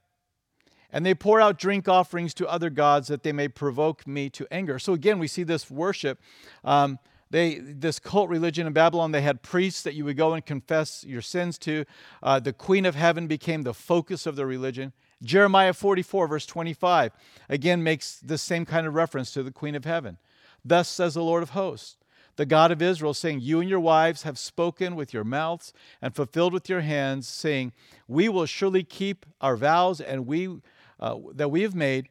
And 0.91 1.05
they 1.05 1.15
pour 1.15 1.41
out 1.41 1.59
drink 1.59 1.89
offerings 1.89 2.35
to 2.35 2.49
other 2.49 2.71
gods 2.71 3.09
that 3.09 3.25
they 3.25 3.33
may 3.33 3.49
provoke 3.49 4.07
me 4.07 4.31
to 4.31 4.47
anger. 4.51 4.79
So 4.79 4.93
again, 4.93 5.19
we 5.19 5.27
see 5.27 5.43
this 5.43 5.71
worship. 5.71 6.21
Um, 6.63 6.99
they, 7.35 7.57
this 7.57 7.99
cult 7.99 8.29
religion 8.29 8.65
in 8.65 8.73
Babylon, 8.73 9.11
they 9.11 9.21
had 9.21 9.43
priests 9.43 9.83
that 9.83 9.95
you 9.95 10.05
would 10.05 10.17
go 10.17 10.35
and 10.35 10.47
confess 10.47 11.03
your 11.03 11.21
sins 11.21 11.59
to. 11.59 11.85
Uh, 12.23 12.39
the 12.39 12.53
queen 12.53 12.87
of 12.87 12.95
heaven 12.95 13.27
became 13.27 13.65
the 13.65 13.75
focus 13.75 14.25
of 14.25 14.37
the 14.37 14.47
religion. 14.47 14.93
Jeremiah 15.21 15.73
44, 15.73 16.29
verse 16.29 16.47
25, 16.47 17.11
again 17.49 17.83
makes 17.83 18.21
the 18.21 18.39
same 18.39 18.65
kind 18.65 18.87
of 18.87 18.95
reference 18.95 19.33
to 19.33 19.43
the 19.43 19.51
queen 19.51 19.75
of 19.75 19.85
heaven. 19.85 20.19
Thus 20.65 20.89
says 20.89 21.15
the 21.15 21.25
Lord 21.25 21.43
of 21.43 21.51
hosts, 21.51 21.97
the 22.37 22.47
God 22.47 22.71
of 22.71 22.81
Israel, 22.81 23.15
saying, 23.15 23.41
You 23.41 23.59
and 23.59 23.69
your 23.69 23.81
wives 23.81 24.23
have 24.23 24.39
spoken 24.39 24.95
with 24.95 25.13
your 25.13 25.25
mouths 25.25 25.73
and 26.01 26.15
fulfilled 26.15 26.53
with 26.53 26.69
your 26.69 26.83
hands, 26.83 27.27
saying, 27.27 27.73
We 28.07 28.29
will 28.29 28.47
surely 28.47 28.85
keep 28.85 29.27
our 29.41 29.57
vows 29.57 30.01
and 30.01 30.25
we 30.29 30.61
uh, 31.01 31.17
that 31.33 31.51
we 31.51 31.63
have 31.63 31.75
made 31.75 32.09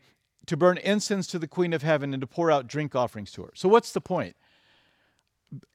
to 0.48 0.58
burn 0.58 0.78
incense 0.80 1.28
to 1.28 1.40
the 1.40 1.48
Queen 1.48 1.72
of 1.72 1.82
Heaven 1.82 2.14
and 2.14 2.20
to 2.20 2.28
pour 2.28 2.52
out 2.52 2.68
drink 2.68 2.94
offerings 2.94 3.32
to 3.32 3.44
her. 3.44 3.52
So, 3.56 3.70
what's 3.70 3.94
the 3.94 4.02
point? 4.02 4.36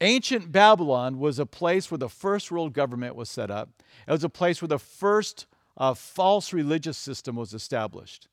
Ancient 0.01 0.51
Babylon 0.51 1.19
was 1.19 1.39
a 1.39 1.47
place 1.47 1.91
where 1.91 1.99
the 1.99 2.09
first 2.09 2.51
world 2.51 2.73
government 2.73 3.15
was 3.15 3.29
set 3.29 3.51
up. 3.51 3.69
It 4.07 4.11
was 4.11 4.25
a 4.25 4.29
place 4.29 4.61
where 4.61 4.69
the 4.69 4.79
first 4.79 5.47
uh, 5.77 5.95
false 5.95 6.53
religious 6.53 6.99
system 6.99 7.37
was 7.37 7.55
established 7.55 8.29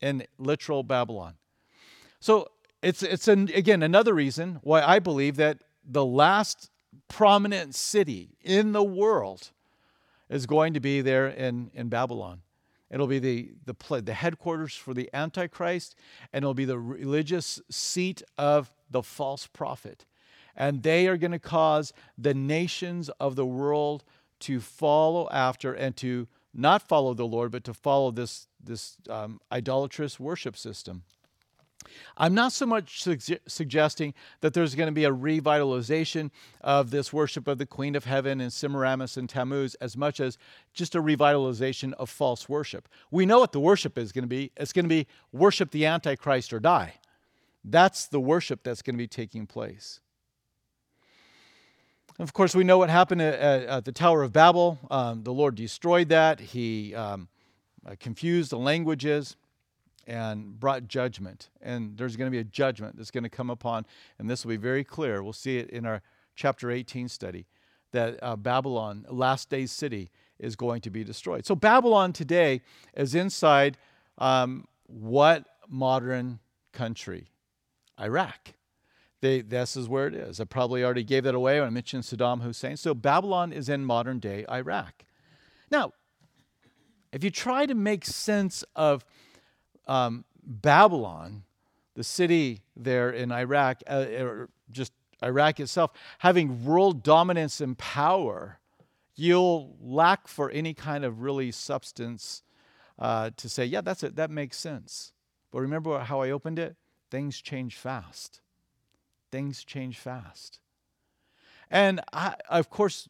in 0.00 0.24
literal 0.38 0.82
Babylon. 0.82 1.34
So, 2.20 2.48
it's, 2.82 3.02
it's 3.02 3.26
an, 3.26 3.50
again 3.54 3.82
another 3.82 4.14
reason 4.14 4.60
why 4.62 4.82
I 4.82 4.98
believe 4.98 5.36
that 5.36 5.58
the 5.84 6.04
last 6.04 6.70
prominent 7.08 7.74
city 7.74 8.36
in 8.42 8.72
the 8.72 8.82
world 8.82 9.50
is 10.28 10.46
going 10.46 10.74
to 10.74 10.80
be 10.80 11.00
there 11.00 11.28
in, 11.28 11.70
in 11.74 11.88
Babylon. 11.88 12.42
It'll 12.90 13.06
be 13.06 13.18
the, 13.18 13.52
the, 13.64 14.00
the 14.00 14.14
headquarters 14.14 14.74
for 14.74 14.94
the 14.94 15.10
Antichrist, 15.12 15.96
and 16.32 16.44
it'll 16.44 16.54
be 16.54 16.64
the 16.64 16.78
religious 16.78 17.60
seat 17.70 18.22
of 18.38 18.72
the 18.90 19.02
false 19.02 19.46
prophet. 19.46 20.04
And 20.56 20.82
they 20.82 21.06
are 21.06 21.16
going 21.16 21.32
to 21.32 21.38
cause 21.38 21.92
the 22.16 22.34
nations 22.34 23.08
of 23.20 23.36
the 23.36 23.46
world 23.46 24.04
to 24.40 24.60
follow 24.60 25.28
after 25.30 25.72
and 25.72 25.96
to 25.98 26.28
not 26.54 26.88
follow 26.88 27.14
the 27.14 27.26
Lord, 27.26 27.52
but 27.52 27.64
to 27.64 27.74
follow 27.74 28.10
this, 28.10 28.48
this 28.62 28.96
um, 29.10 29.40
idolatrous 29.52 30.18
worship 30.18 30.56
system. 30.56 31.02
I'm 32.16 32.34
not 32.34 32.52
so 32.52 32.66
much 32.66 33.02
su- 33.02 33.38
suggesting 33.46 34.14
that 34.40 34.54
there's 34.54 34.74
going 34.74 34.88
to 34.88 34.92
be 34.92 35.04
a 35.04 35.10
revitalization 35.10 36.30
of 36.60 36.90
this 36.90 37.12
worship 37.12 37.46
of 37.46 37.58
the 37.58 37.66
Queen 37.66 37.94
of 37.94 38.04
Heaven 38.04 38.40
and 38.40 38.52
Semiramis 38.52 39.16
and 39.16 39.28
Tammuz 39.28 39.74
as 39.76 39.96
much 39.96 40.20
as 40.20 40.38
just 40.72 40.94
a 40.94 41.02
revitalization 41.02 41.92
of 41.94 42.10
false 42.10 42.48
worship. 42.48 42.88
We 43.10 43.26
know 43.26 43.38
what 43.38 43.52
the 43.52 43.60
worship 43.60 43.98
is 43.98 44.12
going 44.12 44.24
to 44.24 44.28
be. 44.28 44.52
It's 44.56 44.72
going 44.72 44.84
to 44.84 44.88
be 44.88 45.06
worship 45.32 45.70
the 45.70 45.86
Antichrist 45.86 46.52
or 46.52 46.60
die. 46.60 46.94
That's 47.64 48.06
the 48.06 48.20
worship 48.20 48.62
that's 48.62 48.82
going 48.82 48.94
to 48.94 48.98
be 48.98 49.08
taking 49.08 49.46
place. 49.46 50.00
Of 52.18 52.32
course, 52.32 52.54
we 52.54 52.64
know 52.64 52.78
what 52.78 52.88
happened 52.88 53.20
at, 53.20 53.34
at 53.34 53.84
the 53.84 53.92
Tower 53.92 54.22
of 54.22 54.32
Babel. 54.32 54.78
Um, 54.90 55.22
the 55.22 55.32
Lord 55.32 55.54
destroyed 55.54 56.08
that. 56.08 56.40
He 56.40 56.94
um, 56.94 57.28
uh, 57.86 57.94
confused 58.00 58.50
the 58.50 58.58
languages 58.58 59.36
and 60.06 60.58
brought 60.58 60.88
judgment. 60.88 61.50
And 61.60 61.98
there's 61.98 62.16
going 62.16 62.30
to 62.30 62.34
be 62.34 62.38
a 62.38 62.44
judgment 62.44 62.96
that's 62.96 63.10
going 63.10 63.24
to 63.24 63.30
come 63.30 63.50
upon, 63.50 63.84
and 64.18 64.30
this 64.30 64.44
will 64.44 64.50
be 64.50 64.56
very 64.56 64.82
clear. 64.82 65.22
We'll 65.22 65.34
see 65.34 65.58
it 65.58 65.68
in 65.68 65.84
our 65.84 66.00
chapter 66.34 66.70
18 66.70 67.08
study 67.08 67.46
that 67.92 68.18
uh, 68.22 68.36
Babylon, 68.36 69.04
last 69.10 69.50
days 69.50 69.70
city, 69.70 70.10
is 70.38 70.56
going 70.56 70.80
to 70.82 70.90
be 70.90 71.04
destroyed. 71.04 71.44
So 71.44 71.54
Babylon 71.54 72.14
today 72.14 72.62
is 72.94 73.14
inside 73.14 73.76
um, 74.16 74.66
what 74.86 75.46
modern 75.68 76.38
country? 76.72 77.28
Iraq. 78.00 78.55
They, 79.20 79.40
this 79.40 79.76
is 79.76 79.88
where 79.88 80.06
it 80.06 80.14
is. 80.14 80.40
I 80.40 80.44
probably 80.44 80.84
already 80.84 81.04
gave 81.04 81.24
that 81.24 81.34
away 81.34 81.58
when 81.58 81.66
I 81.66 81.70
mentioned 81.70 82.02
Saddam 82.02 82.42
Hussein. 82.42 82.76
So 82.76 82.94
Babylon 82.94 83.52
is 83.52 83.68
in 83.68 83.84
modern 83.84 84.18
day 84.18 84.44
Iraq. 84.50 85.04
Now, 85.70 85.92
if 87.12 87.24
you 87.24 87.30
try 87.30 87.66
to 87.66 87.74
make 87.74 88.04
sense 88.04 88.62
of 88.74 89.04
um, 89.86 90.24
Babylon, 90.44 91.44
the 91.94 92.04
city 92.04 92.62
there 92.76 93.10
in 93.10 93.32
Iraq, 93.32 93.82
uh, 93.86 94.04
or 94.20 94.50
just 94.70 94.92
Iraq 95.22 95.60
itself, 95.60 95.92
having 96.18 96.64
world 96.64 97.02
dominance 97.02 97.60
and 97.60 97.78
power, 97.78 98.58
you'll 99.14 99.76
lack 99.80 100.28
for 100.28 100.50
any 100.50 100.74
kind 100.74 101.04
of 101.04 101.22
really 101.22 101.50
substance 101.50 102.42
uh, 102.98 103.30
to 103.36 103.48
say, 103.48 103.64
yeah, 103.64 103.80
that's 103.80 104.02
it, 104.02 104.16
that 104.16 104.30
makes 104.30 104.58
sense. 104.58 105.12
But 105.50 105.60
remember 105.60 105.98
how 106.00 106.20
I 106.20 106.30
opened 106.30 106.58
it? 106.58 106.76
Things 107.10 107.40
change 107.40 107.76
fast. 107.76 108.40
Things 109.36 109.64
change 109.64 109.98
fast. 109.98 110.60
And 111.70 112.00
I, 112.10 112.36
of 112.48 112.70
course, 112.70 113.06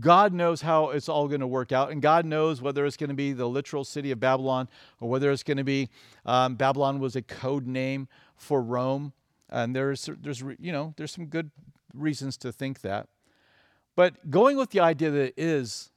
God 0.00 0.32
knows 0.32 0.62
how 0.62 0.88
it's 0.88 1.10
all 1.10 1.28
going 1.28 1.42
to 1.42 1.46
work 1.46 1.72
out, 1.72 1.90
and 1.90 2.00
God 2.00 2.24
knows 2.24 2.62
whether 2.62 2.86
it's 2.86 2.96
going 2.96 3.10
to 3.10 3.14
be 3.14 3.34
the 3.34 3.46
literal 3.46 3.84
city 3.84 4.10
of 4.12 4.18
Babylon 4.18 4.70
or 4.98 5.10
whether 5.10 5.30
it's 5.30 5.42
going 5.42 5.58
to 5.58 5.62
be 5.62 5.90
um, 6.24 6.54
Babylon 6.54 7.00
was 7.00 7.16
a 7.16 7.20
code 7.20 7.66
name 7.66 8.08
for 8.34 8.62
Rome. 8.62 9.12
And 9.50 9.76
there's, 9.76 10.08
there's, 10.22 10.42
you 10.58 10.72
know, 10.72 10.94
there's 10.96 11.12
some 11.12 11.26
good 11.26 11.50
reasons 11.92 12.38
to 12.38 12.50
think 12.50 12.80
that. 12.80 13.08
But 13.94 14.30
going 14.30 14.56
with 14.56 14.70
the 14.70 14.80
idea 14.80 15.10
that 15.10 15.22
it 15.22 15.34
is 15.36 15.90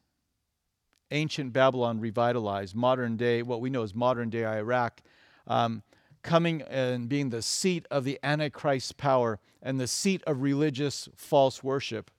ancient 1.12 1.54
Babylon 1.54 2.02
revitalized, 2.02 2.76
modern 2.76 3.16
day, 3.16 3.42
what 3.42 3.62
we 3.62 3.70
know 3.70 3.84
as 3.84 3.96
modern 3.96 4.30
day 4.30 4.46
Iraq, 4.46 5.02
um, 5.48 5.82
coming 6.26 6.64
and 6.64 7.08
being 7.08 7.30
the 7.30 7.42
seat 7.42 7.86
of 7.90 8.04
the 8.04 8.20
Antichrist 8.24 8.98
power 8.98 9.40
and 9.62 9.80
the 9.80 9.88
seat 9.88 10.22
of 10.28 10.42
religious 10.42 11.08
false 11.16 11.64
worship. 11.64 12.12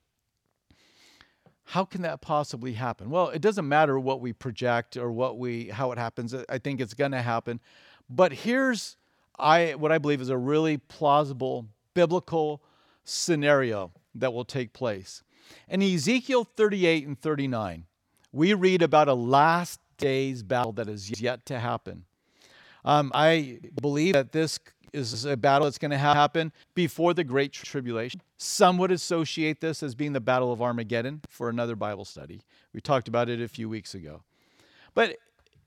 How 1.65 1.85
can 1.85 2.03
that 2.03 2.21
possibly 2.21 2.75
happen? 2.75 3.11
Well, 3.11 3.29
it 3.29 3.43
doesn't 3.43 3.69
matter 3.69 3.99
what 3.99 4.21
we 4.21 4.33
project 4.33 4.97
or 4.97 5.11
what 5.11 5.37
we 5.37 5.67
how 5.67 5.91
it 5.91 5.99
happens. 5.99 6.35
I 6.49 6.59
think 6.59 6.81
it's 6.81 6.95
going 6.95 7.11
to 7.11 7.23
happen. 7.23 7.61
But 8.09 8.33
here's 8.33 8.97
I 9.39 9.75
what 9.75 9.91
I 9.91 9.99
believe 9.99 10.21
is 10.21 10.29
a 10.29 10.39
really 10.39 10.79
plausible 10.79 11.67
biblical 11.93 12.63
scenario 13.05 13.91
that 14.15 14.33
will 14.33 14.45
take 14.45 14.73
place. 14.73 15.25
In 15.69 15.83
Ezekiel 15.83 16.45
38 16.45 17.07
and 17.07 17.21
39, 17.21 17.85
we 18.33 18.55
read 18.55 18.83
about 18.83 19.09
a 19.09 19.15
last 19.15 19.81
days 19.99 20.43
battle 20.43 20.73
that 20.73 20.89
is 20.89 21.21
yet 21.21 21.45
to 21.47 21.59
happen. 21.59 22.05
Um, 22.87 23.11
I 23.13 23.59
believe 23.81 24.15
that 24.15 24.31
this 24.33 24.61
is 24.93 25.25
a 25.25 25.37
battle 25.37 25.67
that's 25.67 25.77
going 25.77 25.91
to 25.91 25.99
happen 25.99 26.53
before 26.75 27.13
the 27.13 27.25
Great 27.25 27.53
Tribulation. 27.53 28.23
Some 28.39 28.79
would 28.79 28.93
associate 28.93 29.61
this 29.61 29.83
as 29.83 29.95
being 29.95 30.13
the 30.13 30.21
Battle 30.21 30.53
of 30.53 30.63
Armageddon 30.63 31.21
for 31.29 31.49
another 31.49 31.77
Bible 31.77 32.05
study. 32.05 32.41
We 32.73 32.81
talked 32.81 33.09
about 33.09 33.29
it 33.29 33.41
a 33.41 33.49
few 33.49 33.69
weeks 33.69 33.95
ago. 33.95 34.23
But 34.95 35.17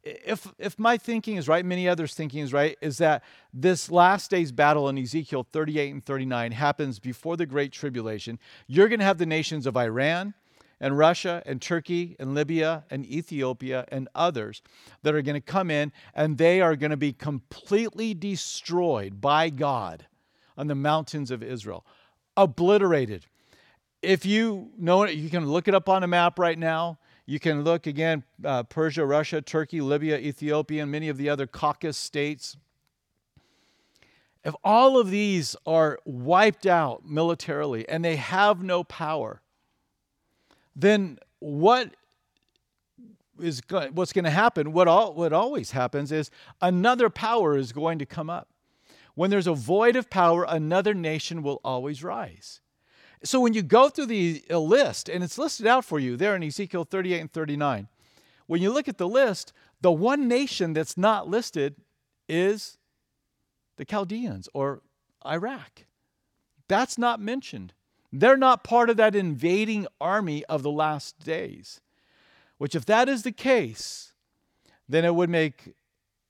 if 0.03 0.47
if 0.57 0.79
my 0.79 0.97
thinking 0.97 1.35
is 1.35 1.47
right, 1.47 1.65
many 1.65 1.87
others' 1.87 2.13
thinking 2.13 2.39
is 2.39 2.53
right, 2.53 2.77
is 2.81 2.97
that 2.99 3.23
this 3.53 3.91
last 3.91 4.31
day's 4.31 4.51
battle 4.51 4.87
in 4.87 4.97
Ezekiel 4.97 5.45
38 5.51 5.93
and 5.93 6.05
39 6.05 6.53
happens 6.53 6.99
before 6.99 7.35
the 7.35 7.45
Great 7.45 7.73
Tribulation. 7.73 8.39
You're 8.65 8.87
going 8.87 8.99
to 8.99 9.05
have 9.05 9.17
the 9.17 9.25
nations 9.25 9.67
of 9.67 9.75
Iran 9.75 10.33
and 10.79 10.97
Russia 10.97 11.43
and 11.45 11.61
Turkey 11.61 12.15
and 12.19 12.33
Libya 12.33 12.85
and 12.89 13.05
Ethiopia 13.05 13.85
and 13.89 14.07
others 14.15 14.61
that 15.03 15.13
are 15.13 15.21
going 15.21 15.35
to 15.35 15.41
come 15.41 15.69
in 15.69 15.91
and 16.13 16.37
they 16.37 16.61
are 16.61 16.75
going 16.75 16.91
to 16.91 16.97
be 16.97 17.13
completely 17.13 18.13
destroyed 18.13 19.19
by 19.19 19.49
God 19.49 20.05
on 20.57 20.67
the 20.67 20.75
mountains 20.75 21.31
of 21.31 21.43
Israel, 21.43 21.85
obliterated. 22.37 23.25
If 24.01 24.25
you 24.25 24.71
know 24.77 25.03
it, 25.03 25.15
you 25.15 25.29
can 25.29 25.45
look 25.47 25.67
it 25.67 25.75
up 25.75 25.89
on 25.89 26.03
a 26.03 26.07
map 26.07 26.39
right 26.39 26.57
now. 26.57 26.99
You 27.25 27.39
can 27.39 27.63
look 27.63 27.85
again 27.85 28.23
uh, 28.43 28.63
Persia, 28.63 29.05
Russia, 29.05 29.41
Turkey, 29.41 29.81
Libya, 29.81 30.17
Ethiopia, 30.17 30.83
and 30.83 30.91
many 30.91 31.09
of 31.09 31.17
the 31.17 31.29
other 31.29 31.45
Caucasus 31.45 31.97
states. 31.97 32.57
If 34.43 34.55
all 34.63 34.97
of 34.97 35.11
these 35.11 35.55
are 35.65 35.99
wiped 36.05 36.65
out 36.65 37.05
militarily 37.05 37.87
and 37.87 38.03
they 38.03 38.15
have 38.15 38.63
no 38.63 38.83
power, 38.83 39.41
then 40.75 41.19
what 41.39 41.93
is 43.41 43.61
what's 43.93 44.13
going 44.13 44.25
to 44.25 44.31
happen? 44.31 44.73
What 44.73 44.87
all, 44.87 45.13
what 45.13 45.33
always 45.33 45.71
happens 45.71 46.11
is 46.11 46.29
another 46.61 47.09
power 47.09 47.57
is 47.57 47.71
going 47.71 47.99
to 47.99 48.05
come 48.05 48.29
up. 48.29 48.49
When 49.15 49.29
there's 49.29 49.47
a 49.47 49.53
void 49.53 49.95
of 49.95 50.09
power, 50.09 50.45
another 50.47 50.93
nation 50.93 51.43
will 51.43 51.59
always 51.63 52.03
rise. 52.03 52.61
So 53.23 53.39
when 53.41 53.53
you 53.53 53.61
go 53.61 53.89
through 53.89 54.05
the 54.05 54.43
list, 54.49 55.09
and 55.09 55.23
it's 55.23 55.37
listed 55.37 55.67
out 55.67 55.83
for 55.83 55.99
you 55.99 56.15
there 56.15 56.35
in 56.35 56.43
Ezekiel 56.43 56.85
38 56.85 57.19
and 57.19 57.31
39, 57.31 57.87
when 58.47 58.61
you 58.61 58.71
look 58.71 58.87
at 58.87 58.97
the 58.97 59.07
list, 59.07 59.51
the 59.81 59.91
one 59.91 60.27
nation 60.27 60.73
that's 60.73 60.97
not 60.97 61.27
listed 61.27 61.75
is 62.29 62.77
the 63.75 63.85
Chaldeans 63.85 64.47
or 64.53 64.81
Iraq. 65.25 65.85
That's 66.67 66.97
not 66.97 67.19
mentioned. 67.19 67.73
They're 68.11 68.37
not 68.37 68.63
part 68.63 68.89
of 68.89 68.97
that 68.97 69.15
invading 69.15 69.87
army 70.01 70.43
of 70.45 70.63
the 70.63 70.71
last 70.71 71.19
days. 71.19 71.79
Which, 72.57 72.75
if 72.75 72.85
that 72.85 73.07
is 73.07 73.23
the 73.23 73.31
case, 73.31 74.13
then 74.87 75.05
it 75.05 75.15
would 75.15 75.29
make 75.29 75.73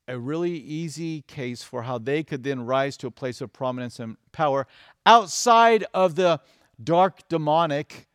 a 0.07 0.17
really 0.17 0.57
easy 0.57 1.21
case 1.23 1.63
for 1.63 1.83
how 1.83 1.97
they 1.97 2.23
could 2.23 2.43
then 2.43 2.65
rise 2.65 2.97
to 2.97 3.07
a 3.07 3.11
place 3.11 3.41
of 3.41 3.53
prominence 3.53 3.99
and 3.99 4.17
power 4.31 4.67
outside 5.05 5.85
of 5.93 6.15
the 6.15 6.41
dark, 6.83 7.27
demonic, 7.29 8.07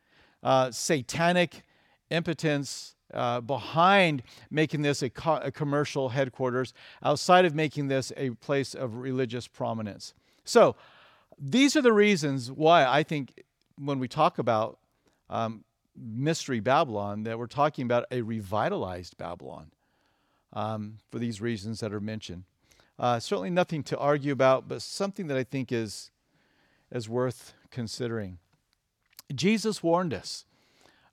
uh, 0.42 0.70
satanic 0.70 1.62
impotence 2.11 2.94
uh, 3.12 3.40
behind 3.40 4.22
making 4.50 4.83
this 4.83 5.03
a, 5.03 5.11
co- 5.11 5.37
a, 5.37 5.50
commercial 5.50 6.09
headquarters, 6.09 6.74
outside 7.03 7.44
of 7.44 7.55
making 7.55 7.88
this 7.88 8.12
a 8.16 8.31
place 8.31 8.74
of 8.74 8.96
religious 8.96 9.46
prominence. 9.46 10.14
So, 10.44 10.74
these 11.38 11.77
are 11.77 11.83
the 11.83 11.92
reasons 11.92 12.50
why 12.50 12.85
I 12.87 13.03
think 13.03 13.42
when 13.76 13.98
we 13.98 14.08
talk 14.08 14.38
about 14.38 14.78
um, 15.30 15.64
mystery 15.96 16.60
Babylon, 16.60 17.24
that 17.24 17.38
we're 17.38 17.46
talking 17.46 17.84
about 17.84 18.06
a 18.10 18.22
revitalized 18.22 19.16
Babylon 19.16 19.70
um, 20.52 20.98
for 21.10 21.18
these 21.18 21.40
reasons 21.40 21.80
that 21.80 21.92
are 21.92 22.00
mentioned. 22.00 22.44
Uh, 22.98 23.18
certainly 23.18 23.50
nothing 23.50 23.82
to 23.82 23.98
argue 23.98 24.32
about, 24.32 24.68
but 24.68 24.82
something 24.82 25.26
that 25.26 25.37
I 25.37 25.44
think 25.44 25.72
is, 25.72 26.10
is 26.92 27.08
worth 27.08 27.54
considering. 27.70 28.38
Jesus 29.34 29.82
warned 29.82 30.14
us 30.14 30.44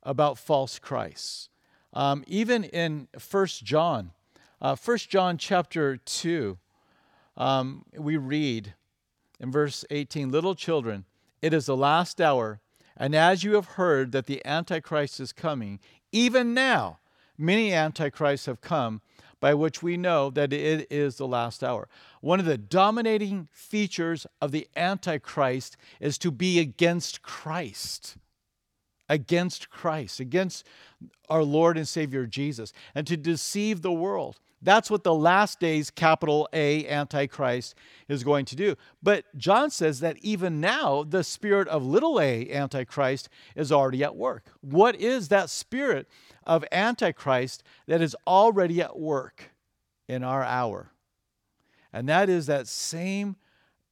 about 0.02 0.38
false 0.38 0.78
Christs. 0.78 1.48
Um, 1.92 2.24
even 2.26 2.64
in 2.64 3.08
1 3.30 3.46
John, 3.62 4.12
uh, 4.60 4.76
1 4.76 4.98
John 5.08 5.36
chapter 5.38 5.96
2, 5.96 6.58
um, 7.36 7.84
we 7.96 8.16
read 8.16 8.74
in 9.40 9.50
verse 9.50 9.84
18 9.90 10.30
Little 10.30 10.54
children, 10.54 11.04
it 11.42 11.52
is 11.52 11.66
the 11.66 11.76
last 11.76 12.20
hour, 12.20 12.60
and 12.96 13.14
as 13.14 13.42
you 13.42 13.54
have 13.54 13.66
heard 13.66 14.12
that 14.12 14.26
the 14.26 14.40
Antichrist 14.46 15.20
is 15.20 15.32
coming, 15.32 15.80
even 16.12 16.54
now 16.54 17.00
many 17.36 17.72
Antichrists 17.72 18.46
have 18.46 18.60
come, 18.60 19.02
by 19.40 19.52
which 19.52 19.82
we 19.82 19.96
know 19.96 20.30
that 20.30 20.52
it 20.52 20.86
is 20.88 21.16
the 21.16 21.26
last 21.26 21.64
hour. 21.64 21.88
One 22.20 22.38
of 22.38 22.46
the 22.46 22.56
dominating 22.56 23.48
features 23.50 24.24
of 24.40 24.52
the 24.52 24.68
Antichrist 24.76 25.76
is 25.98 26.16
to 26.18 26.30
be 26.30 26.60
against 26.60 27.22
Christ. 27.22 28.18
Against 29.08 29.68
Christ, 29.68 30.20
against 30.20 30.64
our 31.28 31.42
Lord 31.42 31.76
and 31.76 31.88
Savior 31.88 32.24
Jesus, 32.24 32.72
and 32.94 33.04
to 33.08 33.16
deceive 33.16 33.82
the 33.82 33.92
world. 33.92 34.38
That's 34.62 34.90
what 34.90 35.02
the 35.02 35.14
last 35.14 35.58
days, 35.58 35.90
capital 35.90 36.48
A, 36.52 36.86
Antichrist, 36.88 37.74
is 38.08 38.22
going 38.22 38.44
to 38.46 38.56
do. 38.56 38.76
But 39.02 39.24
John 39.36 39.70
says 39.70 40.00
that 40.00 40.16
even 40.22 40.60
now, 40.60 41.02
the 41.02 41.24
spirit 41.24 41.66
of 41.66 41.84
little 41.84 42.20
a, 42.20 42.48
Antichrist, 42.52 43.28
is 43.56 43.72
already 43.72 44.04
at 44.04 44.14
work. 44.14 44.46
What 44.60 44.94
is 44.94 45.28
that 45.28 45.50
spirit 45.50 46.08
of 46.46 46.64
Antichrist 46.70 47.64
that 47.86 48.00
is 48.00 48.16
already 48.26 48.80
at 48.80 48.98
work 48.98 49.50
in 50.08 50.22
our 50.22 50.44
hour? 50.44 50.92
And 51.92 52.08
that 52.08 52.28
is 52.28 52.46
that 52.46 52.68
same 52.68 53.36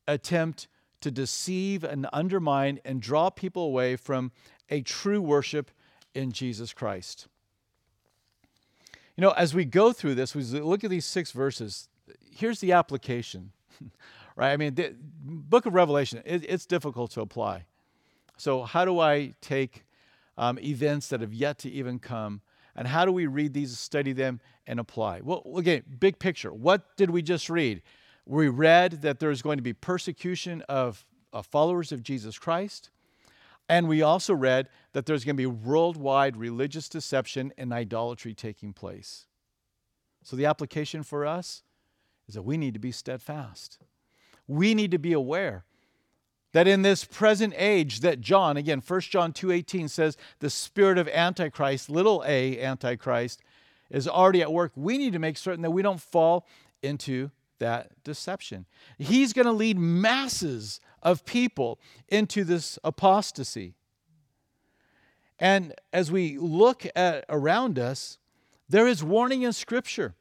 attempt 0.06 0.68
to 1.00 1.10
deceive 1.10 1.82
and 1.82 2.06
undermine 2.12 2.78
and 2.84 3.02
draw 3.02 3.30
people 3.30 3.64
away 3.64 3.96
from 3.96 4.30
a 4.68 4.82
true 4.82 5.20
worship 5.20 5.70
in 6.14 6.30
Jesus 6.30 6.72
Christ. 6.72 7.26
You 9.20 9.26
know, 9.26 9.32
as 9.32 9.52
we 9.52 9.66
go 9.66 9.92
through 9.92 10.14
this, 10.14 10.34
we 10.34 10.42
look 10.44 10.82
at 10.82 10.88
these 10.88 11.04
six 11.04 11.30
verses. 11.32 11.90
Here's 12.34 12.58
the 12.60 12.72
application, 12.72 13.52
right? 14.34 14.50
I 14.50 14.56
mean, 14.56 14.74
the 14.74 14.94
book 14.98 15.66
of 15.66 15.74
Revelation, 15.74 16.22
it, 16.24 16.42
it's 16.48 16.64
difficult 16.64 17.10
to 17.10 17.20
apply. 17.20 17.66
So, 18.38 18.62
how 18.62 18.86
do 18.86 18.98
I 18.98 19.34
take 19.42 19.84
um, 20.38 20.58
events 20.60 21.08
that 21.08 21.20
have 21.20 21.34
yet 21.34 21.58
to 21.58 21.70
even 21.70 21.98
come, 21.98 22.40
and 22.74 22.88
how 22.88 23.04
do 23.04 23.12
we 23.12 23.26
read 23.26 23.52
these, 23.52 23.78
study 23.78 24.14
them, 24.14 24.40
and 24.66 24.80
apply? 24.80 25.20
Well, 25.22 25.42
again, 25.54 25.82
big 25.98 26.18
picture. 26.18 26.50
What 26.50 26.96
did 26.96 27.10
we 27.10 27.20
just 27.20 27.50
read? 27.50 27.82
We 28.24 28.48
read 28.48 29.02
that 29.02 29.20
there's 29.20 29.42
going 29.42 29.58
to 29.58 29.62
be 29.62 29.74
persecution 29.74 30.62
of 30.66 31.04
uh, 31.34 31.42
followers 31.42 31.92
of 31.92 32.02
Jesus 32.02 32.38
Christ. 32.38 32.88
And 33.70 33.86
we 33.86 34.02
also 34.02 34.34
read 34.34 34.68
that 34.94 35.06
there's 35.06 35.24
going 35.24 35.36
to 35.36 35.40
be 35.40 35.46
worldwide 35.46 36.36
religious 36.36 36.88
deception 36.88 37.52
and 37.56 37.72
idolatry 37.72 38.34
taking 38.34 38.72
place. 38.72 39.26
So 40.24 40.34
the 40.34 40.46
application 40.46 41.04
for 41.04 41.24
us 41.24 41.62
is 42.26 42.34
that 42.34 42.42
we 42.42 42.56
need 42.56 42.74
to 42.74 42.80
be 42.80 42.90
steadfast. 42.90 43.78
We 44.48 44.74
need 44.74 44.90
to 44.90 44.98
be 44.98 45.12
aware 45.12 45.64
that 46.52 46.66
in 46.66 46.82
this 46.82 47.04
present 47.04 47.54
age 47.56 48.00
that 48.00 48.20
John 48.20 48.56
again 48.56 48.82
1 48.84 49.00
John 49.02 49.32
2:18 49.32 49.88
says 49.88 50.16
the 50.40 50.50
spirit 50.50 50.98
of 50.98 51.06
antichrist 51.06 51.88
little 51.88 52.24
a 52.26 52.60
antichrist 52.60 53.40
is 53.88 54.08
already 54.08 54.42
at 54.42 54.52
work. 54.52 54.72
We 54.74 54.98
need 54.98 55.12
to 55.12 55.20
make 55.20 55.36
certain 55.36 55.62
that 55.62 55.70
we 55.70 55.82
don't 55.82 56.00
fall 56.00 56.44
into 56.82 57.30
that 57.60 58.02
deception. 58.04 58.66
He's 58.98 59.32
going 59.32 59.46
to 59.46 59.52
lead 59.52 59.78
masses 59.78 60.80
of 61.02 61.24
people 61.24 61.78
into 62.08 62.44
this 62.44 62.78
apostasy. 62.84 63.74
And 65.38 65.74
as 65.92 66.12
we 66.12 66.36
look 66.36 66.86
at 66.94 67.24
around 67.28 67.78
us, 67.78 68.18
there 68.68 68.86
is 68.86 69.02
warning 69.02 69.42
in 69.42 69.52
Scripture 69.52 70.14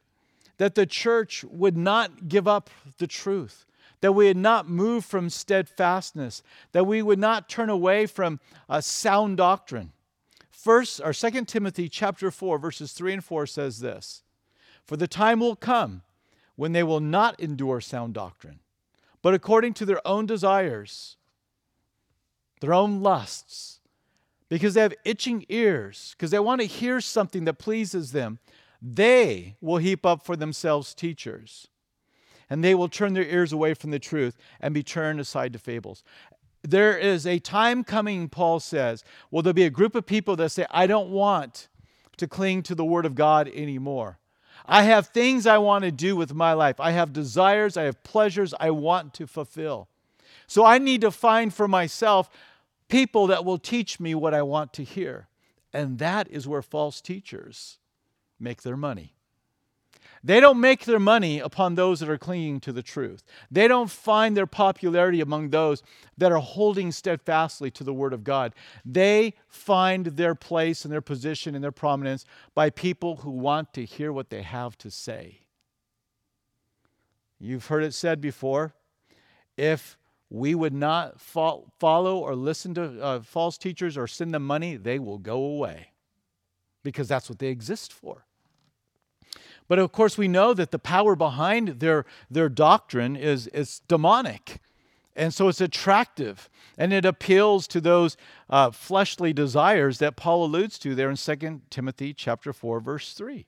that 0.56 0.74
the 0.74 0.86
church 0.86 1.44
would 1.44 1.76
not 1.76 2.28
give 2.28 2.48
up 2.48 2.70
the 2.98 3.06
truth, 3.06 3.66
that 4.00 4.12
we 4.12 4.26
would 4.26 4.36
not 4.36 4.68
move 4.68 5.04
from 5.04 5.28
steadfastness, 5.28 6.42
that 6.72 6.86
we 6.86 7.02
would 7.02 7.18
not 7.18 7.48
turn 7.48 7.68
away 7.68 8.06
from 8.06 8.40
a 8.68 8.80
sound 8.80 9.36
doctrine. 9.36 9.92
First, 10.50 11.00
or 11.02 11.12
Second 11.12 11.48
Timothy 11.48 11.88
chapter 11.88 12.30
4, 12.30 12.58
verses 12.58 12.92
3 12.92 13.14
and 13.14 13.24
4 13.24 13.46
says 13.46 13.80
this 13.80 14.22
For 14.84 14.96
the 14.96 15.08
time 15.08 15.40
will 15.40 15.56
come 15.56 16.02
when 16.60 16.72
they 16.72 16.82
will 16.82 17.00
not 17.00 17.38
endure 17.40 17.80
sound 17.80 18.12
doctrine 18.14 18.60
but 19.22 19.34
according 19.34 19.74
to 19.74 19.84
their 19.84 20.06
own 20.06 20.26
desires, 20.26 21.16
their 22.60 22.72
own 22.72 23.02
lusts, 23.02 23.80
because 24.48 24.74
they 24.74 24.80
have 24.80 24.94
itching 25.04 25.44
ears, 25.48 26.14
because 26.16 26.30
they 26.30 26.38
want 26.38 26.60
to 26.60 26.66
hear 26.66 27.00
something 27.00 27.44
that 27.44 27.54
pleases 27.54 28.12
them, 28.12 28.38
they 28.82 29.56
will 29.60 29.76
heap 29.76 30.06
up 30.06 30.24
for 30.24 30.36
themselves 30.36 30.94
teachers. 30.94 31.68
And 32.48 32.64
they 32.64 32.74
will 32.74 32.88
turn 32.88 33.12
their 33.12 33.24
ears 33.24 33.52
away 33.52 33.74
from 33.74 33.90
the 33.90 33.98
truth 33.98 34.36
and 34.60 34.74
be 34.74 34.82
turned 34.82 35.20
aside 35.20 35.52
to 35.52 35.58
fables. 35.58 36.02
There 36.62 36.98
is 36.98 37.26
a 37.26 37.38
time 37.38 37.84
coming, 37.84 38.28
Paul 38.28 38.58
says, 38.58 39.04
will 39.30 39.42
there 39.42 39.52
be 39.52 39.64
a 39.64 39.70
group 39.70 39.94
of 39.94 40.04
people 40.04 40.34
that 40.36 40.50
say, 40.50 40.66
I 40.70 40.86
don't 40.86 41.10
want 41.10 41.68
to 42.16 42.26
cling 42.26 42.62
to 42.64 42.74
the 42.74 42.84
Word 42.84 43.06
of 43.06 43.14
God 43.14 43.48
anymore. 43.54 44.19
I 44.70 44.84
have 44.84 45.08
things 45.08 45.48
I 45.48 45.58
want 45.58 45.82
to 45.82 45.90
do 45.90 46.14
with 46.14 46.32
my 46.32 46.52
life. 46.52 46.78
I 46.78 46.92
have 46.92 47.12
desires, 47.12 47.76
I 47.76 47.82
have 47.82 48.04
pleasures 48.04 48.54
I 48.60 48.70
want 48.70 49.12
to 49.14 49.26
fulfill. 49.26 49.88
So 50.46 50.64
I 50.64 50.78
need 50.78 51.00
to 51.00 51.10
find 51.10 51.52
for 51.52 51.66
myself 51.66 52.30
people 52.88 53.26
that 53.26 53.44
will 53.44 53.58
teach 53.58 53.98
me 53.98 54.14
what 54.14 54.32
I 54.32 54.42
want 54.42 54.72
to 54.74 54.84
hear. 54.84 55.26
And 55.72 55.98
that 55.98 56.28
is 56.30 56.46
where 56.46 56.62
false 56.62 57.00
teachers 57.00 57.78
make 58.38 58.62
their 58.62 58.76
money. 58.76 59.14
They 60.22 60.38
don't 60.38 60.60
make 60.60 60.84
their 60.84 60.98
money 60.98 61.38
upon 61.38 61.74
those 61.74 62.00
that 62.00 62.10
are 62.10 62.18
clinging 62.18 62.60
to 62.60 62.72
the 62.72 62.82
truth. 62.82 63.22
They 63.50 63.66
don't 63.66 63.90
find 63.90 64.36
their 64.36 64.46
popularity 64.46 65.22
among 65.22 65.48
those 65.48 65.82
that 66.18 66.30
are 66.30 66.40
holding 66.40 66.92
steadfastly 66.92 67.70
to 67.72 67.84
the 67.84 67.94
Word 67.94 68.12
of 68.12 68.22
God. 68.22 68.54
They 68.84 69.34
find 69.48 70.06
their 70.06 70.34
place 70.34 70.84
and 70.84 70.92
their 70.92 71.00
position 71.00 71.54
and 71.54 71.64
their 71.64 71.72
prominence 71.72 72.26
by 72.54 72.68
people 72.68 73.16
who 73.16 73.30
want 73.30 73.72
to 73.74 73.84
hear 73.84 74.12
what 74.12 74.28
they 74.28 74.42
have 74.42 74.76
to 74.78 74.90
say. 74.90 75.40
You've 77.38 77.66
heard 77.66 77.82
it 77.82 77.94
said 77.94 78.20
before 78.20 78.74
if 79.56 79.96
we 80.28 80.54
would 80.54 80.74
not 80.74 81.18
follow 81.20 82.18
or 82.18 82.34
listen 82.34 82.74
to 82.74 83.02
uh, 83.02 83.20
false 83.20 83.56
teachers 83.56 83.96
or 83.96 84.06
send 84.06 84.34
them 84.34 84.46
money, 84.46 84.76
they 84.76 84.98
will 84.98 85.18
go 85.18 85.42
away 85.42 85.92
because 86.82 87.08
that's 87.08 87.28
what 87.28 87.38
they 87.38 87.48
exist 87.48 87.92
for. 87.92 88.26
But 89.70 89.78
of 89.78 89.92
course, 89.92 90.18
we 90.18 90.26
know 90.26 90.52
that 90.52 90.72
the 90.72 90.80
power 90.80 91.14
behind 91.14 91.78
their, 91.78 92.04
their 92.28 92.48
doctrine 92.48 93.14
is, 93.14 93.46
is 93.46 93.82
demonic. 93.86 94.58
And 95.14 95.32
so 95.32 95.46
it's 95.46 95.60
attractive 95.60 96.50
and 96.76 96.92
it 96.92 97.04
appeals 97.04 97.68
to 97.68 97.80
those 97.80 98.16
uh, 98.48 98.72
fleshly 98.72 99.32
desires 99.32 99.98
that 99.98 100.16
Paul 100.16 100.44
alludes 100.44 100.76
to 100.80 100.96
there 100.96 101.08
in 101.08 101.14
2 101.14 101.60
Timothy 101.70 102.12
chapter 102.12 102.52
4 102.52 102.80
verse 102.80 103.12
3. 103.12 103.46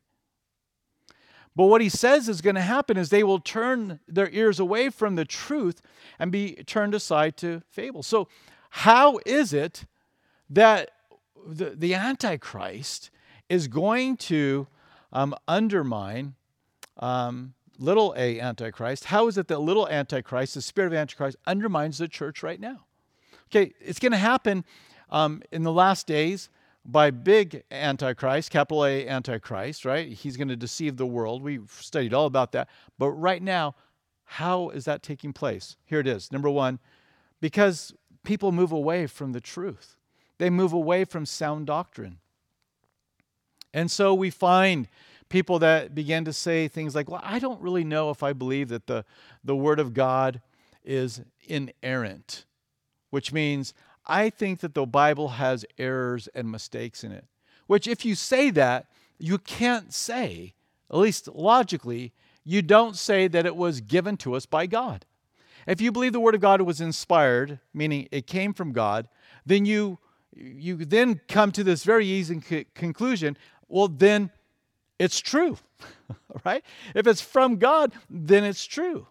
But 1.56 1.64
what 1.64 1.80
he 1.80 1.88
says 1.88 2.28
is 2.28 2.40
going 2.40 2.54
to 2.54 2.61
happen 2.62 2.96
is 2.96 3.11
they 3.11 3.24
will 3.24 3.40
turn 3.40 3.98
their 4.06 4.30
ears 4.30 4.61
away 4.61 4.90
from 4.90 5.16
the 5.16 5.24
truth 5.24 5.82
and 6.20 6.30
be 6.30 6.54
turned 6.66 6.94
aside 6.94 7.37
to 7.38 7.62
fables. 7.68 8.06
So 8.06 8.28
how 8.70 9.18
is 9.26 9.52
it 9.52 9.87
that 10.48 10.92
the, 11.44 11.70
the 11.70 11.94
Antichrist 11.94 13.11
is 13.48 13.66
going 13.66 14.18
to 14.18 14.68
um, 15.12 15.35
undermine 15.46 16.35
um, 16.98 17.55
little 17.79 18.14
a 18.16 18.40
Antichrist. 18.40 19.05
How 19.05 19.29
is 19.29 19.38
it 19.38 19.48
that 19.48 19.59
little 19.61 19.88
Antichrist, 19.88 20.55
the 20.55 20.62
spirit 20.62 20.88
of 20.88 20.94
Antichrist, 20.94 21.37
undermines 21.46 21.98
the 21.98 22.09
church 22.09 22.42
right 22.42 22.61
now? 22.61 22.85
Okay, 23.46 23.72
it's 23.81 23.98
going 23.98 24.12
to 24.12 24.18
happen 24.18 24.64
um, 25.11 25.42
in 25.51 25.62
the 25.62 25.72
last 25.72 26.07
days 26.07 26.48
by 26.85 27.11
big 27.11 27.62
Antichrist, 27.70 28.51
capital 28.51 28.85
A 28.85 29.07
Antichrist, 29.07 29.85
right? 29.85 30.09
He's 30.09 30.37
going 30.37 30.48
to 30.48 30.57
deceive 30.57 30.96
the 30.96 31.07
world. 31.07 31.42
We've 31.42 31.70
studied 31.70 32.14
all 32.14 32.27
about 32.27 32.53
that. 32.53 32.68
But 32.98 33.11
right 33.11 33.42
now, 33.42 33.75
how 34.25 34.70
is 34.70 34.85
that 34.87 35.03
taking 35.03 35.33
place? 35.33 35.77
Here 35.85 36.01
it 36.01 36.07
is. 36.07 36.33
Number 36.33 36.51
one, 36.51 36.79
because 37.40 37.94
people 38.25 38.53
move 38.53 38.72
away 38.72 39.07
from 39.07 39.33
the 39.33 39.40
truth, 39.40 39.96
they 40.38 40.51
move 40.51 40.72
away 40.72 41.05
from 41.05 41.27
sound 41.27 41.66
doctrine. 41.66 42.18
And 43.74 43.90
so 43.90 44.14
we 44.14 44.30
find 44.30 44.88
people 45.28 45.58
that 45.61 45.94
begin 45.94 46.24
to 46.26 46.32
say 46.32 46.68
things 46.68 46.94
like, 46.94 47.08
well, 47.08 47.22
I 47.24 47.38
don't 47.38 47.61
really 47.61 47.85
know 47.85 48.11
if 48.11 48.22
I 48.22 48.32
believe 48.32 48.68
that 48.68 48.87
the, 48.87 49.04
the 49.42 49.56
Word 49.56 49.80
of 49.80 49.94
God 49.94 50.42
is 50.85 51.22
inerrant, 51.46 52.44
which 53.11 53.32
means 53.32 53.72
I 54.06 54.30
think 54.30 54.61
that 54.61 54.74
the 54.74 54.87
Bible 54.87 55.28
has 55.28 55.64
errors 55.78 56.28
and 56.35 56.50
mistakes 56.50 57.02
in 57.02 57.12
it. 57.12 57.24
Which, 57.66 57.87
if 57.87 58.04
you 58.04 58.14
say 58.14 58.50
that, 58.50 58.87
you 59.18 59.38
can't 59.38 59.94
say, 59.94 60.52
at 60.90 60.98
least 60.98 61.28
logically, 61.28 62.12
you 62.44 62.61
don't 62.61 62.96
say 62.96 63.28
that 63.28 63.46
it 63.46 63.56
was 63.56 63.80
given 63.80 64.16
to 64.18 64.35
us 64.35 64.46
by 64.46 64.66
God. 64.66 65.06
If 65.66 65.80
you 65.80 65.92
believe 65.92 66.12
the 66.12 66.20
Word 66.20 66.35
of 66.35 66.40
God 66.40 66.61
was 66.62 66.80
inspired, 66.80 67.61
meaning 67.72 68.08
it 68.11 68.26
came 68.26 68.52
from 68.52 68.72
God, 68.72 69.08
then 69.46 69.64
you 69.64 69.98
you 70.35 70.76
then 70.76 71.20
come 71.28 71.52
to 71.52 71.62
this 71.62 71.85
very 71.85 72.06
easy 72.06 72.66
conclusion 72.74 73.37
well, 73.72 73.88
then 73.88 74.30
it's 74.98 75.18
true, 75.18 75.56
right? 76.44 76.62
If 76.94 77.06
it's 77.06 77.22
from 77.22 77.56
God, 77.56 77.92
then 78.11 78.44
it's 78.44 78.66
true. 78.66 79.06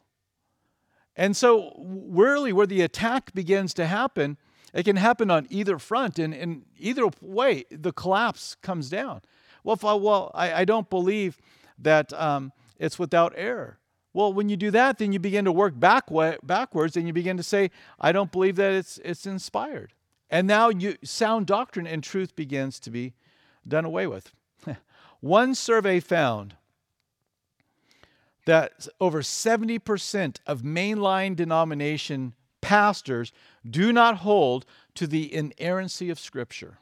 And 1.15 1.35
so, 1.35 1.73
really, 1.83 2.53
where 2.53 2.67
the 2.67 2.81
attack 2.81 3.33
begins 3.33 3.73
to 3.73 3.87
happen, 3.87 4.37
it 4.71 4.83
can 4.83 4.97
happen 4.97 5.31
on 5.31 5.47
either 5.49 5.79
front, 5.79 6.19
and 6.19 6.33
in 6.33 6.63
either 6.77 7.09
way, 7.21 7.65
the 7.71 7.91
collapse 7.91 8.55
comes 8.61 8.87
down. 8.87 9.21
Well, 9.63 9.79
I, 9.83 9.93
well, 9.95 10.31
I, 10.35 10.53
I 10.61 10.65
don't 10.65 10.89
believe 10.89 11.39
that 11.79 12.13
um, 12.13 12.53
it's 12.77 12.99
without 12.99 13.33
error. 13.35 13.79
Well, 14.13 14.31
when 14.31 14.47
you 14.47 14.57
do 14.57 14.69
that, 14.71 14.99
then 14.99 15.11
you 15.11 15.19
begin 15.19 15.45
to 15.45 15.51
work 15.51 15.79
back, 15.79 16.05
backwards, 16.43 16.95
and 16.95 17.07
you 17.07 17.13
begin 17.13 17.35
to 17.37 17.43
say, 17.43 17.71
"I 17.99 18.11
don't 18.11 18.31
believe 18.31 18.57
that 18.57 18.73
it's 18.73 18.99
it's 19.03 19.25
inspired." 19.25 19.93
And 20.29 20.47
now, 20.47 20.69
you, 20.69 20.97
sound 21.03 21.47
doctrine 21.47 21.87
and 21.87 22.03
truth 22.03 22.35
begins 22.35 22.79
to 22.81 22.91
be 22.91 23.13
done 23.67 23.85
away 23.85 24.05
with. 24.05 24.31
One 25.21 25.55
survey 25.55 25.99
found 25.99 26.55
that 28.45 28.87
over 28.99 29.21
70% 29.21 30.37
of 30.47 30.61
mainline 30.63 31.35
denomination 31.35 32.33
pastors 32.59 33.31
do 33.69 33.93
not 33.93 34.17
hold 34.17 34.65
to 34.95 35.07
the 35.07 35.33
inerrancy 35.33 36.09
of 36.09 36.19
Scripture. 36.19 36.79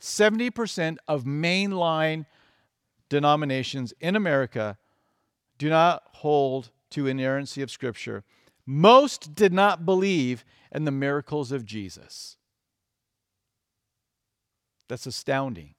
70% 0.00 0.98
of 1.06 1.24
mainline 1.24 2.26
denominations 3.08 3.94
in 4.00 4.16
America 4.16 4.76
do 5.58 5.70
not 5.70 6.02
hold 6.12 6.70
to 6.90 7.06
inerrancy 7.06 7.62
of 7.62 7.70
Scripture. 7.70 8.24
Most 8.66 9.34
did 9.34 9.52
not 9.52 9.86
believe 9.86 10.44
in 10.72 10.84
the 10.84 10.90
miracles 10.90 11.52
of 11.52 11.64
Jesus. 11.64 12.36
That's 14.88 15.06
astounding. 15.06 15.74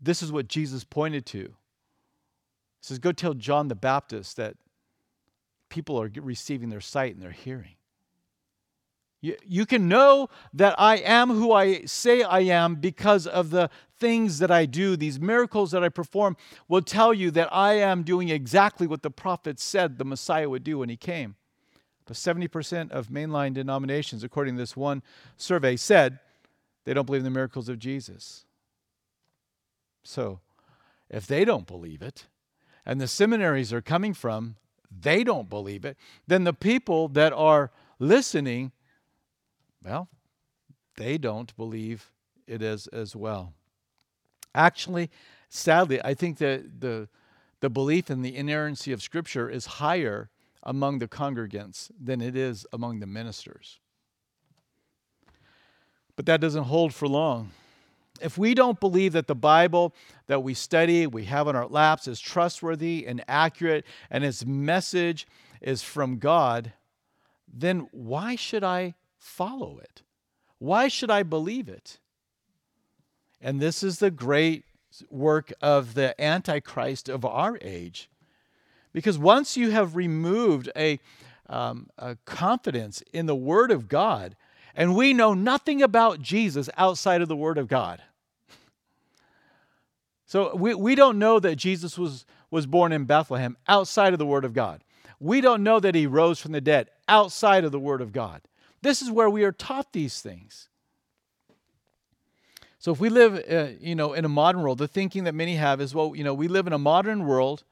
This 0.00 0.22
is 0.22 0.32
what 0.32 0.48
Jesus 0.48 0.84
pointed 0.84 1.26
to. 1.26 1.38
He 1.40 1.48
says, 2.80 2.98
Go 2.98 3.12
tell 3.12 3.34
John 3.34 3.68
the 3.68 3.74
Baptist 3.74 4.36
that 4.36 4.56
people 5.68 6.00
are 6.00 6.10
receiving 6.20 6.70
their 6.70 6.80
sight 6.80 7.14
and 7.14 7.22
their 7.22 7.30
hearing. 7.30 7.76
You, 9.22 9.36
you 9.46 9.66
can 9.66 9.88
know 9.88 10.28
that 10.54 10.74
I 10.78 10.96
am 10.96 11.28
who 11.28 11.52
I 11.52 11.84
say 11.84 12.22
I 12.22 12.40
am 12.40 12.76
because 12.76 13.26
of 13.26 13.50
the 13.50 13.68
things 13.98 14.38
that 14.38 14.50
I 14.50 14.64
do. 14.64 14.96
These 14.96 15.20
miracles 15.20 15.72
that 15.72 15.84
I 15.84 15.90
perform 15.90 16.36
will 16.68 16.80
tell 16.80 17.12
you 17.12 17.30
that 17.32 17.52
I 17.52 17.74
am 17.74 18.02
doing 18.02 18.30
exactly 18.30 18.86
what 18.86 19.02
the 19.02 19.10
prophet 19.10 19.60
said 19.60 19.98
the 19.98 20.06
Messiah 20.06 20.48
would 20.48 20.64
do 20.64 20.78
when 20.78 20.88
he 20.88 20.96
came. 20.96 21.36
But 22.06 22.16
70% 22.16 22.90
of 22.90 23.08
mainline 23.08 23.52
denominations, 23.52 24.24
according 24.24 24.54
to 24.54 24.58
this 24.58 24.76
one 24.76 25.02
survey, 25.36 25.76
said 25.76 26.18
they 26.84 26.94
don't 26.94 27.04
believe 27.04 27.20
in 27.20 27.24
the 27.24 27.30
miracles 27.30 27.68
of 27.68 27.78
Jesus. 27.78 28.46
So, 30.02 30.40
if 31.08 31.26
they 31.26 31.44
don't 31.44 31.66
believe 31.66 32.02
it, 32.02 32.26
and 32.86 33.00
the 33.00 33.08
seminaries 33.08 33.72
are 33.72 33.82
coming 33.82 34.14
from, 34.14 34.56
they 34.90 35.22
don't 35.22 35.48
believe 35.48 35.84
it, 35.84 35.96
then 36.26 36.44
the 36.44 36.52
people 36.52 37.08
that 37.08 37.32
are 37.32 37.70
listening, 37.98 38.72
well, 39.84 40.08
they 40.96 41.18
don't 41.18 41.56
believe 41.56 42.10
it 42.46 42.62
is 42.62 42.86
as 42.88 43.14
well. 43.14 43.54
Actually, 44.54 45.10
sadly, 45.48 46.02
I 46.02 46.14
think 46.14 46.38
that 46.38 46.80
the, 46.80 47.08
the 47.60 47.70
belief 47.70 48.10
in 48.10 48.22
the 48.22 48.36
inerrancy 48.36 48.92
of 48.92 49.02
Scripture 49.02 49.48
is 49.48 49.66
higher 49.66 50.30
among 50.62 50.98
the 50.98 51.08
congregants 51.08 51.90
than 51.98 52.20
it 52.20 52.36
is 52.36 52.66
among 52.72 53.00
the 53.00 53.06
ministers. 53.06 53.78
But 56.16 56.26
that 56.26 56.40
doesn't 56.40 56.64
hold 56.64 56.92
for 56.92 57.08
long. 57.08 57.52
If 58.22 58.38
we 58.38 58.54
don't 58.54 58.80
believe 58.80 59.12
that 59.12 59.26
the 59.26 59.34
Bible 59.34 59.94
that 60.26 60.42
we 60.42 60.54
study, 60.54 61.06
we 61.06 61.24
have 61.24 61.48
on 61.48 61.56
our 61.56 61.66
laps, 61.66 62.06
is 62.06 62.20
trustworthy 62.20 63.06
and 63.06 63.24
accurate, 63.28 63.84
and 64.10 64.24
its 64.24 64.44
message 64.44 65.26
is 65.60 65.82
from 65.82 66.18
God, 66.18 66.72
then 67.52 67.88
why 67.92 68.36
should 68.36 68.64
I 68.64 68.94
follow 69.18 69.78
it? 69.78 70.02
Why 70.58 70.88
should 70.88 71.10
I 71.10 71.22
believe 71.22 71.68
it? 71.68 71.98
And 73.40 73.60
this 73.60 73.82
is 73.82 73.98
the 73.98 74.10
great 74.10 74.64
work 75.08 75.52
of 75.60 75.94
the 75.94 76.20
Antichrist 76.20 77.08
of 77.08 77.24
our 77.24 77.58
age. 77.62 78.10
Because 78.92 79.18
once 79.18 79.56
you 79.56 79.70
have 79.70 79.96
removed 79.96 80.70
a, 80.76 80.98
um, 81.48 81.88
a 81.96 82.16
confidence 82.24 83.02
in 83.12 83.26
the 83.26 83.36
Word 83.36 83.70
of 83.70 83.88
God, 83.88 84.36
and 84.74 84.94
we 84.94 85.12
know 85.12 85.34
nothing 85.34 85.82
about 85.82 86.20
Jesus 86.20 86.68
outside 86.76 87.22
of 87.22 87.28
the 87.28 87.36
Word 87.36 87.58
of 87.58 87.68
God. 87.68 88.02
So 90.30 90.54
we, 90.54 90.76
we 90.76 90.94
don't 90.94 91.18
know 91.18 91.40
that 91.40 91.56
Jesus 91.56 91.98
was, 91.98 92.24
was 92.52 92.64
born 92.64 92.92
in 92.92 93.04
Bethlehem 93.04 93.56
outside 93.66 94.12
of 94.12 94.20
the 94.20 94.24
Word 94.24 94.44
of 94.44 94.52
God. 94.52 94.84
We 95.18 95.40
don't 95.40 95.64
know 95.64 95.80
that 95.80 95.96
he 95.96 96.06
rose 96.06 96.38
from 96.38 96.52
the 96.52 96.60
dead 96.60 96.88
outside 97.08 97.64
of 97.64 97.72
the 97.72 97.80
Word 97.80 98.00
of 98.00 98.12
God. 98.12 98.42
This 98.80 99.02
is 99.02 99.10
where 99.10 99.28
we 99.28 99.42
are 99.42 99.50
taught 99.50 99.92
these 99.92 100.20
things. 100.22 100.68
So 102.78 102.92
if 102.92 103.00
we 103.00 103.08
live, 103.08 103.42
uh, 103.50 103.72
you 103.80 103.96
know, 103.96 104.12
in 104.12 104.24
a 104.24 104.28
modern 104.28 104.62
world, 104.62 104.78
the 104.78 104.86
thinking 104.86 105.24
that 105.24 105.34
many 105.34 105.56
have 105.56 105.80
is, 105.80 105.96
well, 105.96 106.14
you 106.14 106.22
know, 106.22 106.32
we 106.32 106.46
live 106.46 106.68
in 106.68 106.72
a 106.72 106.78
modern 106.78 107.26
world, 107.26 107.64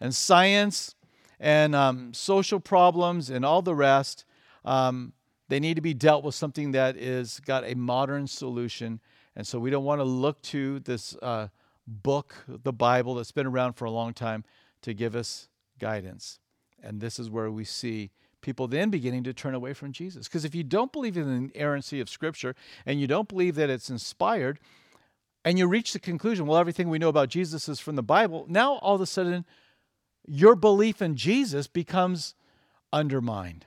and 0.00 0.14
science 0.14 0.94
and 1.40 1.74
um, 1.74 2.14
social 2.14 2.60
problems 2.60 3.28
and 3.28 3.44
all 3.44 3.60
the 3.60 3.74
rest, 3.74 4.24
um, 4.64 5.14
they 5.48 5.58
need 5.58 5.74
to 5.74 5.82
be 5.82 5.94
dealt 5.94 6.22
with 6.22 6.36
something 6.36 6.70
that 6.70 6.96
is 6.96 7.40
got 7.40 7.64
a 7.64 7.74
modern 7.74 8.28
solution. 8.28 9.00
And 9.34 9.44
so 9.44 9.58
we 9.58 9.70
don't 9.70 9.84
want 9.84 9.98
to 9.98 10.04
look 10.04 10.40
to 10.42 10.78
this 10.78 11.16
uh, 11.20 11.48
book, 11.86 12.34
the 12.46 12.72
Bible, 12.72 13.14
that's 13.14 13.32
been 13.32 13.46
around 13.46 13.74
for 13.74 13.84
a 13.84 13.90
long 13.90 14.12
time, 14.12 14.44
to 14.82 14.94
give 14.94 15.14
us 15.16 15.48
guidance. 15.78 16.38
And 16.82 17.00
this 17.00 17.18
is 17.18 17.30
where 17.30 17.50
we 17.50 17.64
see 17.64 18.10
people 18.40 18.68
then 18.68 18.90
beginning 18.90 19.24
to 19.24 19.32
turn 19.32 19.54
away 19.54 19.72
from 19.72 19.92
Jesus. 19.92 20.28
Because 20.28 20.44
if 20.44 20.54
you 20.54 20.62
don't 20.62 20.92
believe 20.92 21.16
in 21.16 21.26
the 21.26 21.50
inerrancy 21.54 22.00
of 22.00 22.10
Scripture 22.10 22.54
and 22.84 23.00
you 23.00 23.06
don't 23.06 23.28
believe 23.28 23.54
that 23.54 23.70
it's 23.70 23.88
inspired, 23.88 24.58
and 25.44 25.58
you 25.58 25.66
reach 25.66 25.92
the 25.92 25.98
conclusion, 25.98 26.46
well, 26.46 26.58
everything 26.58 26.88
we 26.88 26.98
know 26.98 27.08
about 27.08 27.28
Jesus 27.28 27.68
is 27.68 27.80
from 27.80 27.96
the 27.96 28.02
Bible, 28.02 28.46
now 28.48 28.74
all 28.76 28.94
of 28.94 29.00
a 29.00 29.06
sudden 29.06 29.44
your 30.26 30.54
belief 30.54 31.02
in 31.02 31.16
Jesus 31.16 31.66
becomes 31.66 32.34
undermined. 32.92 33.66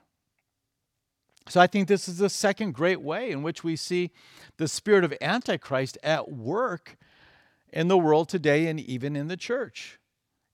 So 1.49 1.61
I 1.61 1.67
think 1.67 1.87
this 1.87 2.09
is 2.09 2.17
the 2.17 2.29
second 2.29 2.73
great 2.73 3.01
way 3.01 3.31
in 3.31 3.41
which 3.41 3.63
we 3.63 3.75
see 3.75 4.11
the 4.57 4.67
spirit 4.67 5.03
of 5.03 5.13
Antichrist 5.21 5.97
at 6.03 6.31
work 6.31 6.97
in 7.71 7.87
the 7.87 7.97
world 7.97 8.29
today 8.29 8.67
and 8.67 8.79
even 8.79 9.15
in 9.15 9.27
the 9.27 9.37
church 9.37 9.99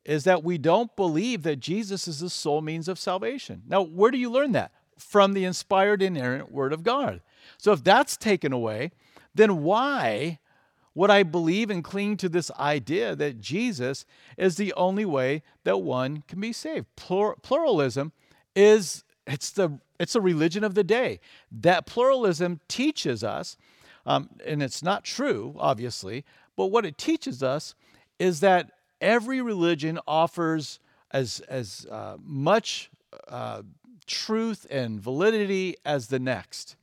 is 0.05 0.23
that 0.25 0.43
we 0.43 0.57
don't 0.57 0.95
believe 0.95 1.43
that 1.43 1.59
Jesus 1.59 2.07
is 2.07 2.19
the 2.19 2.29
sole 2.29 2.61
means 2.61 2.87
of 2.87 2.99
salvation. 2.99 3.63
Now, 3.67 3.81
where 3.81 4.11
do 4.11 4.17
you 4.17 4.29
learn 4.29 4.51
that? 4.51 4.71
From 4.97 5.33
the 5.33 5.45
inspired, 5.45 6.01
inerrant 6.01 6.51
Word 6.51 6.73
of 6.73 6.83
God. 6.83 7.21
So, 7.57 7.71
if 7.71 7.83
that's 7.83 8.17
taken 8.17 8.53
away, 8.53 8.91
then 9.33 9.63
why 9.63 10.39
would 10.95 11.09
I 11.09 11.23
believe 11.23 11.69
and 11.69 11.83
cling 11.83 12.17
to 12.17 12.29
this 12.29 12.51
idea 12.51 13.15
that 13.15 13.39
Jesus 13.39 14.05
is 14.37 14.57
the 14.57 14.73
only 14.73 15.05
way 15.05 15.41
that 15.63 15.79
one 15.79 16.23
can 16.27 16.39
be 16.39 16.53
saved? 16.53 16.85
Plur- 16.95 17.35
pluralism 17.41 18.11
is 18.55 19.03
it's 19.25 19.51
the 19.51 19.79
it's 19.99 20.15
a 20.15 20.21
religion 20.21 20.63
of 20.63 20.75
the 20.75 20.83
day. 20.83 21.19
That 21.51 21.85
pluralism 21.85 22.59
teaches 22.67 23.23
us, 23.23 23.57
um, 24.05 24.29
and 24.45 24.61
it's 24.61 24.83
not 24.83 25.03
true, 25.03 25.55
obviously, 25.57 26.25
but 26.55 26.67
what 26.67 26.85
it 26.85 26.97
teaches 26.97 27.41
us 27.43 27.75
is 28.19 28.39
that 28.41 28.71
every 29.01 29.41
religion 29.41 29.99
offers 30.07 30.79
as, 31.11 31.41
as 31.41 31.85
uh, 31.91 32.17
much 32.23 32.89
uh, 33.27 33.61
truth 34.05 34.65
and 34.69 34.99
validity 34.99 35.75
as 35.85 36.07
the 36.07 36.19
next. 36.19 36.75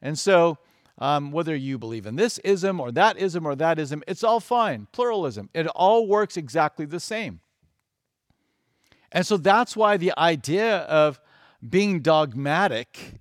And 0.00 0.18
so, 0.18 0.58
um, 0.98 1.32
whether 1.32 1.54
you 1.56 1.78
believe 1.78 2.06
in 2.06 2.16
this 2.16 2.38
ism 2.38 2.78
or 2.78 2.92
that 2.92 3.18
ism 3.18 3.46
or 3.46 3.56
that 3.56 3.78
ism, 3.78 4.02
it's 4.06 4.22
all 4.22 4.40
fine. 4.40 4.86
Pluralism. 4.92 5.48
It 5.54 5.66
all 5.68 6.06
works 6.06 6.36
exactly 6.36 6.84
the 6.84 7.00
same. 7.00 7.40
And 9.10 9.26
so 9.26 9.36
that's 9.36 9.76
why 9.76 9.96
the 9.96 10.12
idea 10.16 10.78
of 10.78 11.20
being 11.66 12.00
dogmatic 12.00 13.20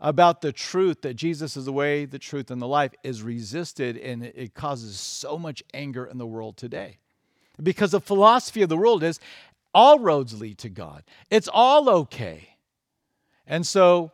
about 0.00 0.40
the 0.40 0.52
truth 0.52 1.02
that 1.02 1.14
Jesus 1.14 1.56
is 1.56 1.66
the 1.66 1.72
way, 1.72 2.04
the 2.04 2.18
truth, 2.18 2.50
and 2.50 2.60
the 2.60 2.66
life 2.66 2.92
is 3.04 3.22
resisted, 3.22 3.96
and 3.96 4.24
it 4.24 4.54
causes 4.54 4.98
so 4.98 5.38
much 5.38 5.62
anger 5.74 6.04
in 6.06 6.18
the 6.18 6.26
world 6.26 6.56
today 6.56 6.98
because 7.62 7.90
the 7.90 8.00
philosophy 8.00 8.62
of 8.62 8.68
the 8.68 8.76
world 8.76 9.02
is 9.02 9.20
all 9.74 9.98
roads 9.98 10.40
lead 10.40 10.58
to 10.58 10.68
God. 10.68 11.04
It's 11.30 11.48
all 11.52 11.88
okay. 11.88 12.56
And 13.46 13.66
so 13.66 14.12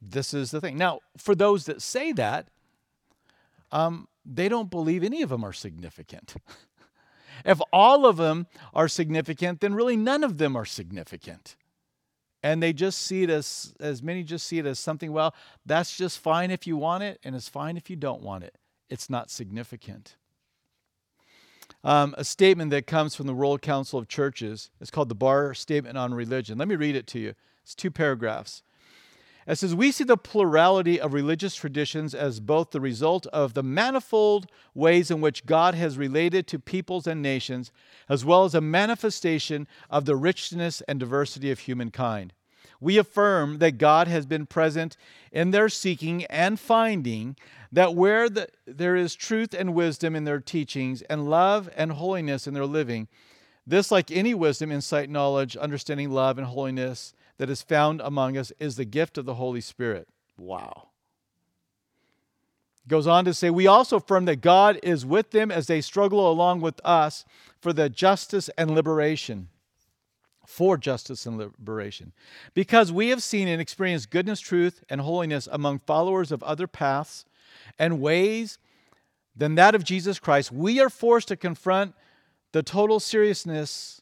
this 0.00 0.34
is 0.34 0.50
the 0.50 0.60
thing. 0.60 0.76
Now, 0.76 1.00
for 1.16 1.34
those 1.34 1.66
that 1.66 1.82
say 1.82 2.12
that, 2.12 2.48
um, 3.70 4.08
they 4.24 4.48
don't 4.48 4.70
believe 4.70 5.02
any 5.02 5.22
of 5.22 5.28
them 5.28 5.44
are 5.44 5.52
significant. 5.52 6.34
if 7.44 7.60
all 7.72 8.06
of 8.06 8.16
them 8.16 8.46
are 8.74 8.88
significant, 8.88 9.60
then 9.60 9.74
really 9.74 9.96
none 9.96 10.24
of 10.24 10.38
them 10.38 10.56
are 10.56 10.64
significant. 10.64 11.56
And 12.42 12.62
they 12.62 12.72
just 12.72 13.02
see 13.02 13.22
it 13.22 13.30
as, 13.30 13.72
as 13.78 14.02
many 14.02 14.24
just 14.24 14.46
see 14.46 14.58
it 14.58 14.66
as 14.66 14.78
something, 14.78 15.12
well, 15.12 15.34
that's 15.64 15.96
just 15.96 16.18
fine 16.18 16.50
if 16.50 16.66
you 16.66 16.76
want 16.76 17.04
it, 17.04 17.20
and 17.22 17.36
it's 17.36 17.48
fine 17.48 17.76
if 17.76 17.88
you 17.88 17.96
don't 17.96 18.22
want 18.22 18.42
it. 18.42 18.58
It's 18.90 19.08
not 19.08 19.30
significant 19.30 20.16
um, 21.84 22.14
a 22.16 22.24
statement 22.24 22.70
that 22.70 22.86
comes 22.86 23.14
from 23.14 23.26
the 23.26 23.34
World 23.34 23.62
Council 23.62 23.98
of 23.98 24.08
Churches. 24.08 24.70
It's 24.80 24.90
called 24.90 25.08
the 25.08 25.14
Baar 25.14 25.54
Statement 25.54 25.98
on 25.98 26.14
Religion. 26.14 26.58
Let 26.58 26.68
me 26.68 26.76
read 26.76 26.96
it 26.96 27.06
to 27.08 27.18
you. 27.18 27.34
It's 27.62 27.74
two 27.74 27.90
paragraphs. 27.90 28.62
It 29.46 29.56
says, 29.56 29.74
We 29.74 29.90
see 29.90 30.04
the 30.04 30.16
plurality 30.16 31.00
of 31.00 31.12
religious 31.12 31.54
traditions 31.54 32.14
as 32.14 32.40
both 32.40 32.70
the 32.70 32.80
result 32.80 33.26
of 33.28 33.54
the 33.54 33.62
manifold 33.62 34.46
ways 34.74 35.10
in 35.10 35.20
which 35.20 35.46
God 35.46 35.74
has 35.74 35.98
related 35.98 36.46
to 36.48 36.58
peoples 36.58 37.06
and 37.06 37.20
nations, 37.20 37.72
as 38.08 38.24
well 38.24 38.44
as 38.44 38.54
a 38.54 38.60
manifestation 38.60 39.66
of 39.90 40.04
the 40.04 40.16
richness 40.16 40.80
and 40.82 41.00
diversity 41.00 41.50
of 41.50 41.60
humankind. 41.60 42.32
We 42.80 42.98
affirm 42.98 43.58
that 43.58 43.78
God 43.78 44.08
has 44.08 44.26
been 44.26 44.46
present 44.46 44.96
in 45.30 45.50
their 45.50 45.68
seeking 45.68 46.24
and 46.24 46.58
finding, 46.58 47.36
that 47.70 47.94
where 47.94 48.28
the, 48.28 48.48
there 48.66 48.96
is 48.96 49.14
truth 49.14 49.54
and 49.54 49.74
wisdom 49.74 50.16
in 50.16 50.24
their 50.24 50.40
teachings, 50.40 51.02
and 51.02 51.30
love 51.30 51.70
and 51.76 51.92
holiness 51.92 52.46
in 52.46 52.54
their 52.54 52.66
living, 52.66 53.08
this, 53.64 53.92
like 53.92 54.10
any 54.10 54.34
wisdom, 54.34 54.72
insight, 54.72 55.08
knowledge, 55.08 55.56
understanding, 55.56 56.10
love, 56.10 56.38
and 56.38 56.48
holiness 56.48 57.14
that 57.38 57.50
is 57.50 57.62
found 57.62 58.00
among 58.00 58.36
us, 58.36 58.52
is 58.58 58.76
the 58.76 58.84
gift 58.84 59.18
of 59.18 59.24
the 59.24 59.34
Holy 59.34 59.60
Spirit. 59.60 60.08
Wow. 60.36 60.88
Goes 62.88 63.06
on 63.06 63.24
to 63.24 63.34
say, 63.34 63.50
We 63.50 63.66
also 63.66 63.96
affirm 63.96 64.24
that 64.24 64.40
God 64.40 64.78
is 64.82 65.06
with 65.06 65.30
them 65.30 65.50
as 65.50 65.66
they 65.66 65.80
struggle 65.80 66.30
along 66.30 66.60
with 66.60 66.80
us 66.84 67.24
for 67.60 67.72
the 67.72 67.88
justice 67.88 68.50
and 68.58 68.72
liberation 68.72 69.48
for 70.52 70.76
justice 70.76 71.24
and 71.24 71.38
liberation. 71.38 72.12
Because 72.52 72.92
we 72.92 73.08
have 73.08 73.22
seen 73.22 73.48
and 73.48 73.60
experienced 73.60 74.10
goodness, 74.10 74.40
truth, 74.40 74.84
and 74.90 75.00
holiness 75.00 75.48
among 75.50 75.78
followers 75.80 76.30
of 76.30 76.42
other 76.42 76.66
paths 76.66 77.24
and 77.78 78.00
ways 78.00 78.58
than 79.34 79.54
that 79.54 79.74
of 79.74 79.82
Jesus 79.82 80.18
Christ, 80.18 80.52
we 80.52 80.78
are 80.78 80.90
forced 80.90 81.28
to 81.28 81.36
confront 81.36 81.94
the 82.52 82.62
total 82.62 83.00
seriousness, 83.00 84.01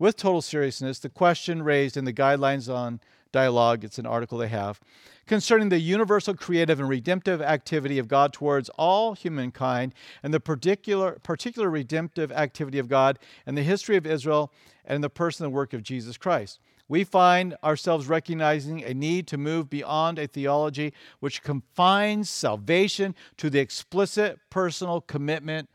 with 0.00 0.16
total 0.16 0.42
seriousness, 0.42 0.98
the 0.98 1.08
question 1.08 1.62
raised 1.62 1.96
in 1.96 2.06
the 2.06 2.12
guidelines 2.12 2.74
on 2.74 3.00
dialogue, 3.32 3.84
it's 3.84 3.98
an 3.98 4.06
article 4.06 4.38
they 4.38 4.48
have, 4.48 4.80
concerning 5.26 5.68
the 5.68 5.78
universal 5.78 6.34
creative 6.34 6.80
and 6.80 6.88
redemptive 6.88 7.40
activity 7.40 7.98
of 7.98 8.08
God 8.08 8.32
towards 8.32 8.68
all 8.70 9.14
humankind 9.14 9.94
and 10.22 10.34
the 10.34 10.40
particular, 10.40 11.18
particular 11.22 11.70
redemptive 11.70 12.32
activity 12.32 12.78
of 12.78 12.88
God 12.88 13.18
and 13.46 13.56
the 13.56 13.62
history 13.62 13.96
of 13.96 14.06
Israel 14.06 14.50
and 14.84 15.04
the 15.04 15.10
person 15.10 15.46
and 15.46 15.54
work 15.54 15.72
of 15.72 15.84
Jesus 15.84 16.16
Christ. 16.16 16.58
we 16.88 17.04
find 17.04 17.54
ourselves 17.62 18.08
recognizing 18.08 18.82
a 18.82 18.92
need 18.92 19.28
to 19.28 19.38
move 19.38 19.70
beyond 19.70 20.18
a 20.18 20.26
theology 20.26 20.92
which 21.20 21.40
confines 21.40 22.28
salvation 22.28 23.14
to 23.36 23.48
the 23.48 23.60
explicit 23.60 24.40
personal 24.50 25.00
commitment 25.00 25.70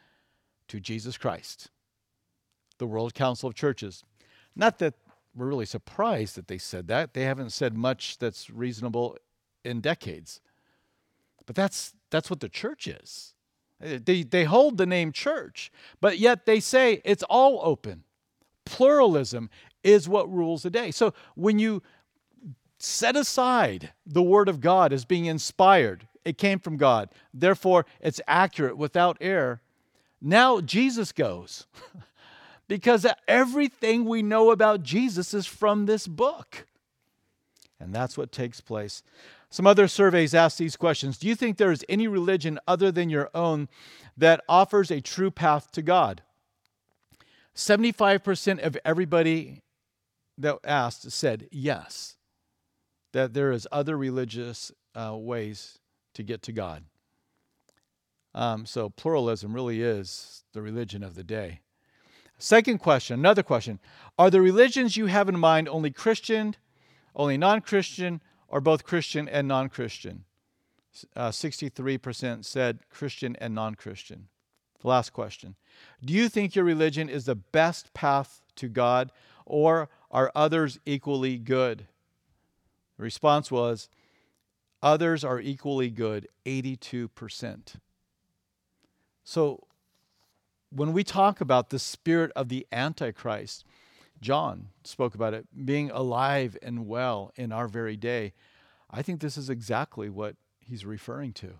to 0.67 0.81
Jesus 0.81 1.17
Christ. 1.17 1.69
The 2.79 2.87
World 2.87 3.13
Council 3.13 3.47
of 3.47 3.55
Churches. 3.55 4.03
Not 4.55 4.79
that 4.79 4.93
we're 5.35 5.47
really 5.47 5.65
surprised 5.65 6.35
that 6.35 6.47
they 6.47 6.57
said 6.57 6.87
that. 6.87 7.13
They 7.13 7.23
haven't 7.23 7.51
said 7.51 7.75
much 7.75 8.17
that's 8.17 8.49
reasonable 8.49 9.17
in 9.63 9.81
decades. 9.81 10.39
But 11.45 11.55
that's 11.55 11.93
that's 12.09 12.29
what 12.29 12.39
the 12.39 12.49
church 12.49 12.87
is. 12.87 13.33
Uh, 13.83 13.99
they, 14.03 14.23
they 14.23 14.45
hold 14.45 14.77
the 14.77 14.85
name 14.85 15.11
church, 15.11 15.71
but 15.99 16.17
yet 16.17 16.45
they 16.45 16.59
say 16.59 17.01
it's 17.03 17.23
all 17.23 17.59
open. 17.61 18.03
Pluralism 18.65 19.49
is 19.83 20.07
what 20.07 20.31
rules 20.31 20.63
the 20.63 20.69
day. 20.69 20.91
So 20.91 21.13
when 21.35 21.59
you 21.59 21.83
set 22.79 23.15
aside 23.15 23.91
the 24.05 24.23
Word 24.23 24.47
of 24.47 24.61
God 24.61 24.93
as 24.93 25.05
being 25.05 25.25
inspired, 25.25 26.07
it 26.23 26.37
came 26.37 26.59
from 26.59 26.77
God, 26.77 27.09
therefore 27.33 27.85
it's 27.99 28.21
accurate 28.27 28.77
without 28.77 29.17
error. 29.19 29.61
Now 30.21 30.61
Jesus 30.61 31.11
goes 31.11 31.67
because 32.67 33.05
everything 33.27 34.05
we 34.05 34.21
know 34.21 34.51
about 34.51 34.83
Jesus 34.83 35.33
is 35.33 35.45
from 35.45 35.85
this 35.85 36.07
book. 36.07 36.65
And 37.79 37.93
that's 37.93 38.17
what 38.17 38.31
takes 38.31 38.61
place. 38.61 39.03
Some 39.49 39.67
other 39.67 39.87
surveys 39.87 40.33
ask 40.33 40.57
these 40.57 40.75
questions 40.75 41.17
Do 41.17 41.27
you 41.27 41.35
think 41.35 41.57
there 41.57 41.71
is 41.71 41.85
any 41.87 42.07
religion 42.07 42.59
other 42.67 42.91
than 42.91 43.09
your 43.09 43.29
own 43.33 43.69
that 44.17 44.43
offers 44.49 44.91
a 44.91 45.01
true 45.01 45.31
path 45.31 45.71
to 45.71 45.81
God? 45.81 46.21
75% 47.55 48.65
of 48.65 48.77
everybody 48.83 49.61
that 50.37 50.57
asked 50.65 51.09
said 51.11 51.47
yes, 51.51 52.17
that 53.13 53.33
there 53.33 53.51
is 53.51 53.67
other 53.71 53.97
religious 53.97 54.71
uh, 54.93 55.15
ways 55.15 55.79
to 56.13 56.23
get 56.23 56.41
to 56.43 56.51
God. 56.51 56.83
Um, 58.33 58.65
so 58.65 58.89
pluralism 58.89 59.53
really 59.53 59.81
is 59.81 60.43
the 60.51 60.61
religion 60.61 61.01
of 61.03 61.15
the 61.15 61.23
day. 61.23 61.61
Second 62.37 62.79
question, 62.79 63.19
another 63.19 63.43
question. 63.43 63.79
Are 64.17 64.29
the 64.29 64.41
religions 64.41 64.97
you 64.97 65.05
have 65.07 65.29
in 65.29 65.39
mind 65.39 65.69
only 65.69 65.91
Christian, 65.91 66.55
only 67.15 67.37
non 67.37 67.61
Christian, 67.61 68.21
or 68.47 68.61
both 68.61 68.83
Christian 68.83 69.27
and 69.27 69.47
non 69.47 69.69
Christian? 69.69 70.25
Uh, 71.15 71.29
63% 71.29 72.45
said 72.45 72.79
Christian 72.89 73.35
and 73.37 73.55
non 73.55 73.75
Christian. 73.75 74.27
Last 74.83 75.13
question. 75.13 75.55
Do 76.03 76.13
you 76.13 76.29
think 76.29 76.55
your 76.55 76.65
religion 76.65 77.09
is 77.09 77.25
the 77.25 77.35
best 77.35 77.93
path 77.93 78.41
to 78.57 78.67
God, 78.67 79.11
or 79.45 79.89
are 80.11 80.31
others 80.35 80.79
equally 80.85 81.37
good? 81.37 81.87
The 82.97 83.03
response 83.03 83.51
was 83.51 83.89
others 84.83 85.23
are 85.23 85.39
equally 85.39 85.89
good, 85.89 86.27
82%. 86.45 87.75
So 89.23 89.67
when 90.75 90.91
we 90.91 91.03
talk 91.03 91.39
about 91.39 91.69
the 91.69 91.79
spirit 91.79 92.31
of 92.35 92.49
the 92.49 92.67
Antichrist, 92.71 93.63
John 94.21 94.67
spoke 94.83 95.15
about 95.15 95.33
it 95.33 95.47
being 95.65 95.89
alive 95.89 96.57
and 96.61 96.87
well 96.87 97.31
in 97.35 97.51
our 97.51 97.67
very 97.67 97.95
day. 97.95 98.33
I 98.91 99.01
think 99.01 99.21
this 99.21 99.37
is 99.37 99.49
exactly 99.49 100.09
what 100.09 100.35
he's 100.59 100.85
referring 100.85 101.33
to. 101.33 101.53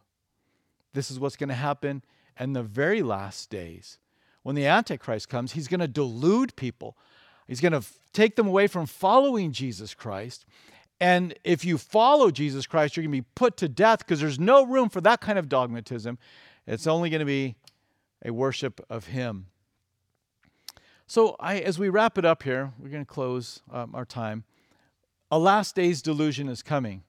This 0.94 1.10
is 1.10 1.20
what's 1.20 1.38
going 1.38 1.50
to 1.50 1.56
happen 1.56 2.04
in 2.40 2.54
the 2.54 2.64
very 2.64 3.02
last 3.02 3.50
days. 3.50 4.00
When 4.44 4.56
the 4.56 4.66
Antichrist 4.66 5.30
comes, 5.30 5.54
he's 5.54 5.68
going 5.68 5.80
to 5.80 5.88
delude 5.88 6.56
people. 6.56 6.98
He's 7.48 7.62
going 7.62 7.74
to 7.74 7.84
take 8.14 8.36
them 8.36 8.48
away 8.48 8.68
from 8.68 8.86
following 8.86 9.52
Jesus 9.52 9.94
Christ. 9.94 10.46
And 11.00 11.34
if 11.44 11.64
you 11.64 11.78
follow 11.78 12.32
Jesus 12.32 12.66
Christ, 12.68 12.96
you're 12.96 13.04
going 13.04 13.12
to 13.12 13.22
be 13.22 13.28
put 13.36 13.58
to 13.58 13.70
death 13.70 14.00
because 14.00 14.20
there's 14.20 14.40
no 14.40 14.66
room 14.66 14.90
for 14.90 15.02
that 15.02 15.22
kind 15.22 15.40
of 15.40 15.50
dogmatism. 15.50 16.18
It's 16.68 16.88
only 16.88 17.10
going 17.10 17.20
to 17.20 17.26
be 17.26 17.56
a 18.24 18.32
worship 18.32 18.84
of 18.90 19.08
Him. 19.08 19.48
So, 21.08 21.36
I, 21.40 21.60
as 21.60 21.78
we 21.78 21.90
wrap 21.90 22.18
it 22.18 22.26
up 22.26 22.44
here, 22.44 22.74
we're 22.80 22.90
going 22.90 23.06
to 23.06 23.12
close 23.12 23.62
um, 23.72 23.94
our 23.94 24.06
time. 24.06 24.44
A 25.32 25.38
last 25.38 25.76
day's 25.76 26.02
delusion 26.02 26.48
is 26.50 26.62
coming. 26.62 27.04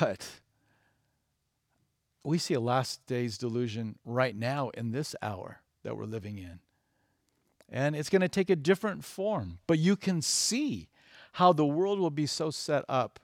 But 0.00 0.26
we 2.24 2.38
see 2.38 2.54
a 2.54 2.60
last 2.60 3.06
day's 3.06 3.38
delusion 3.38 3.98
right 4.04 4.36
now 4.36 4.70
in 4.70 4.92
this 4.92 5.14
hour 5.22 5.60
that 5.82 5.96
we're 5.96 6.04
living 6.04 6.38
in. 6.38 6.60
And 7.70 7.94
it's 7.94 8.10
going 8.10 8.22
to 8.22 8.28
take 8.28 8.50
a 8.50 8.56
different 8.56 9.04
form. 9.04 9.58
But 9.66 9.78
you 9.78 9.96
can 9.96 10.22
see 10.22 10.88
how 11.32 11.52
the 11.52 11.66
world 11.66 11.98
will 11.98 12.10
be 12.10 12.26
so 12.26 12.50
set 12.50 12.84
up 12.88 13.20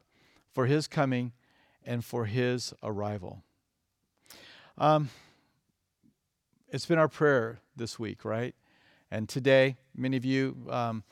for 0.52 0.66
his 0.66 0.86
coming 0.86 1.32
and 1.84 2.04
for 2.04 2.26
his 2.26 2.72
arrival. 2.82 3.42
Um, 4.78 5.10
it's 6.68 6.86
been 6.86 6.98
our 6.98 7.08
prayer 7.08 7.60
this 7.76 7.98
week, 7.98 8.24
right? 8.24 8.54
And 9.10 9.28
today, 9.28 9.76
many 9.96 10.16
of 10.16 10.24
you 10.24 10.56
um, 10.68 11.04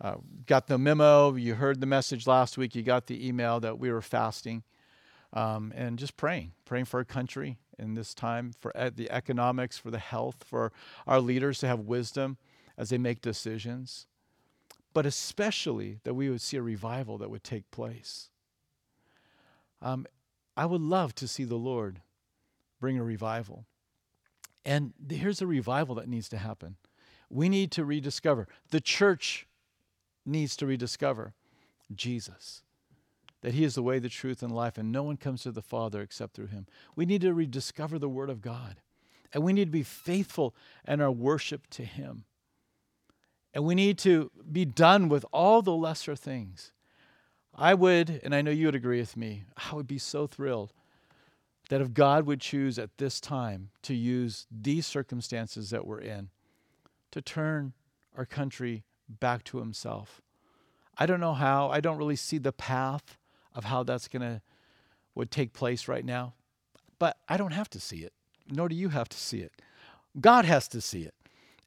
uh, 0.00 0.16
got 0.46 0.66
the 0.66 0.78
memo, 0.78 1.34
you 1.34 1.54
heard 1.54 1.80
the 1.80 1.86
message 1.86 2.26
last 2.26 2.56
week, 2.56 2.74
you 2.74 2.82
got 2.82 3.06
the 3.06 3.26
email 3.26 3.58
that 3.60 3.78
we 3.78 3.90
were 3.90 4.02
fasting 4.02 4.62
um, 5.32 5.72
and 5.74 5.98
just 5.98 6.16
praying, 6.16 6.52
praying 6.64 6.84
for 6.84 6.98
our 6.98 7.04
country 7.04 7.58
in 7.78 7.94
this 7.94 8.14
time, 8.14 8.52
for 8.58 8.72
the 8.94 9.10
economics, 9.10 9.78
for 9.78 9.90
the 9.90 9.98
health, 9.98 10.44
for 10.46 10.72
our 11.06 11.20
leaders 11.20 11.58
to 11.60 11.66
have 11.66 11.80
wisdom 11.80 12.36
as 12.76 12.90
they 12.90 12.98
make 12.98 13.20
decisions, 13.20 14.06
but 14.94 15.06
especially 15.06 15.98
that 16.04 16.14
we 16.14 16.30
would 16.30 16.40
see 16.40 16.56
a 16.56 16.62
revival 16.62 17.18
that 17.18 17.30
would 17.30 17.44
take 17.44 17.70
place. 17.70 18.30
Um, 19.82 20.06
I 20.56 20.66
would 20.66 20.80
love 20.80 21.14
to 21.16 21.28
see 21.28 21.44
the 21.44 21.56
Lord 21.56 22.00
bring 22.80 22.98
a 22.98 23.04
revival. 23.04 23.66
And 24.68 24.92
here's 25.08 25.40
a 25.40 25.46
revival 25.46 25.94
that 25.94 26.10
needs 26.10 26.28
to 26.28 26.36
happen. 26.36 26.76
We 27.30 27.48
need 27.48 27.72
to 27.72 27.86
rediscover, 27.86 28.46
the 28.70 28.82
church 28.82 29.46
needs 30.26 30.58
to 30.58 30.66
rediscover 30.66 31.32
Jesus, 31.94 32.62
that 33.40 33.54
He 33.54 33.64
is 33.64 33.76
the 33.76 33.82
way, 33.82 33.98
the 33.98 34.10
truth, 34.10 34.42
and 34.42 34.52
life, 34.52 34.76
and 34.76 34.92
no 34.92 35.02
one 35.02 35.16
comes 35.16 35.42
to 35.44 35.52
the 35.52 35.62
Father 35.62 36.02
except 36.02 36.34
through 36.34 36.48
Him. 36.48 36.66
We 36.94 37.06
need 37.06 37.22
to 37.22 37.32
rediscover 37.32 37.98
the 37.98 38.10
Word 38.10 38.28
of 38.28 38.42
God, 38.42 38.76
and 39.32 39.42
we 39.42 39.54
need 39.54 39.64
to 39.66 39.70
be 39.70 39.82
faithful 39.82 40.54
in 40.86 41.00
our 41.00 41.10
worship 41.10 41.66
to 41.70 41.84
Him. 41.86 42.24
And 43.54 43.64
we 43.64 43.74
need 43.74 43.96
to 44.00 44.30
be 44.52 44.66
done 44.66 45.08
with 45.08 45.24
all 45.32 45.62
the 45.62 45.74
lesser 45.74 46.14
things. 46.14 46.72
I 47.54 47.72
would, 47.72 48.20
and 48.22 48.34
I 48.34 48.42
know 48.42 48.50
you 48.50 48.66
would 48.66 48.74
agree 48.74 49.00
with 49.00 49.16
me, 49.16 49.44
I 49.56 49.74
would 49.74 49.86
be 49.86 49.98
so 49.98 50.26
thrilled 50.26 50.74
that 51.68 51.80
if 51.80 51.92
God 51.92 52.26
would 52.26 52.40
choose 52.40 52.78
at 52.78 52.96
this 52.98 53.20
time 53.20 53.70
to 53.82 53.94
use 53.94 54.46
these 54.50 54.86
circumstances 54.86 55.70
that 55.70 55.86
we're 55.86 56.00
in 56.00 56.30
to 57.10 57.20
turn 57.20 57.72
our 58.16 58.26
country 58.26 58.84
back 59.08 59.44
to 59.44 59.58
Himself. 59.58 60.20
I 60.96 61.06
don't 61.06 61.20
know 61.20 61.34
how, 61.34 61.70
I 61.70 61.80
don't 61.80 61.98
really 61.98 62.16
see 62.16 62.38
the 62.38 62.52
path 62.52 63.16
of 63.54 63.64
how 63.64 63.82
that's 63.82 64.08
going 64.08 64.22
to 64.22 64.42
would 65.14 65.30
take 65.30 65.52
place 65.52 65.88
right 65.88 66.04
now, 66.04 66.34
but 66.98 67.16
I 67.28 67.36
don't 67.36 67.52
have 67.52 67.68
to 67.70 67.80
see 67.80 67.98
it, 67.98 68.12
nor 68.48 68.68
do 68.68 68.76
you 68.76 68.90
have 68.90 69.08
to 69.08 69.16
see 69.16 69.40
it. 69.40 69.52
God 70.20 70.44
has 70.44 70.68
to 70.68 70.80
see 70.80 71.02
it. 71.02 71.14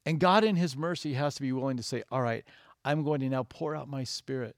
And 0.06 0.18
God, 0.18 0.42
in 0.42 0.56
His 0.56 0.76
mercy, 0.76 1.14
has 1.14 1.34
to 1.36 1.42
be 1.42 1.52
willing 1.52 1.76
to 1.76 1.82
say, 1.82 2.02
All 2.10 2.22
right, 2.22 2.44
I'm 2.84 3.04
going 3.04 3.20
to 3.20 3.28
now 3.28 3.44
pour 3.44 3.76
out 3.76 3.88
my 3.88 4.04
spirit. 4.04 4.56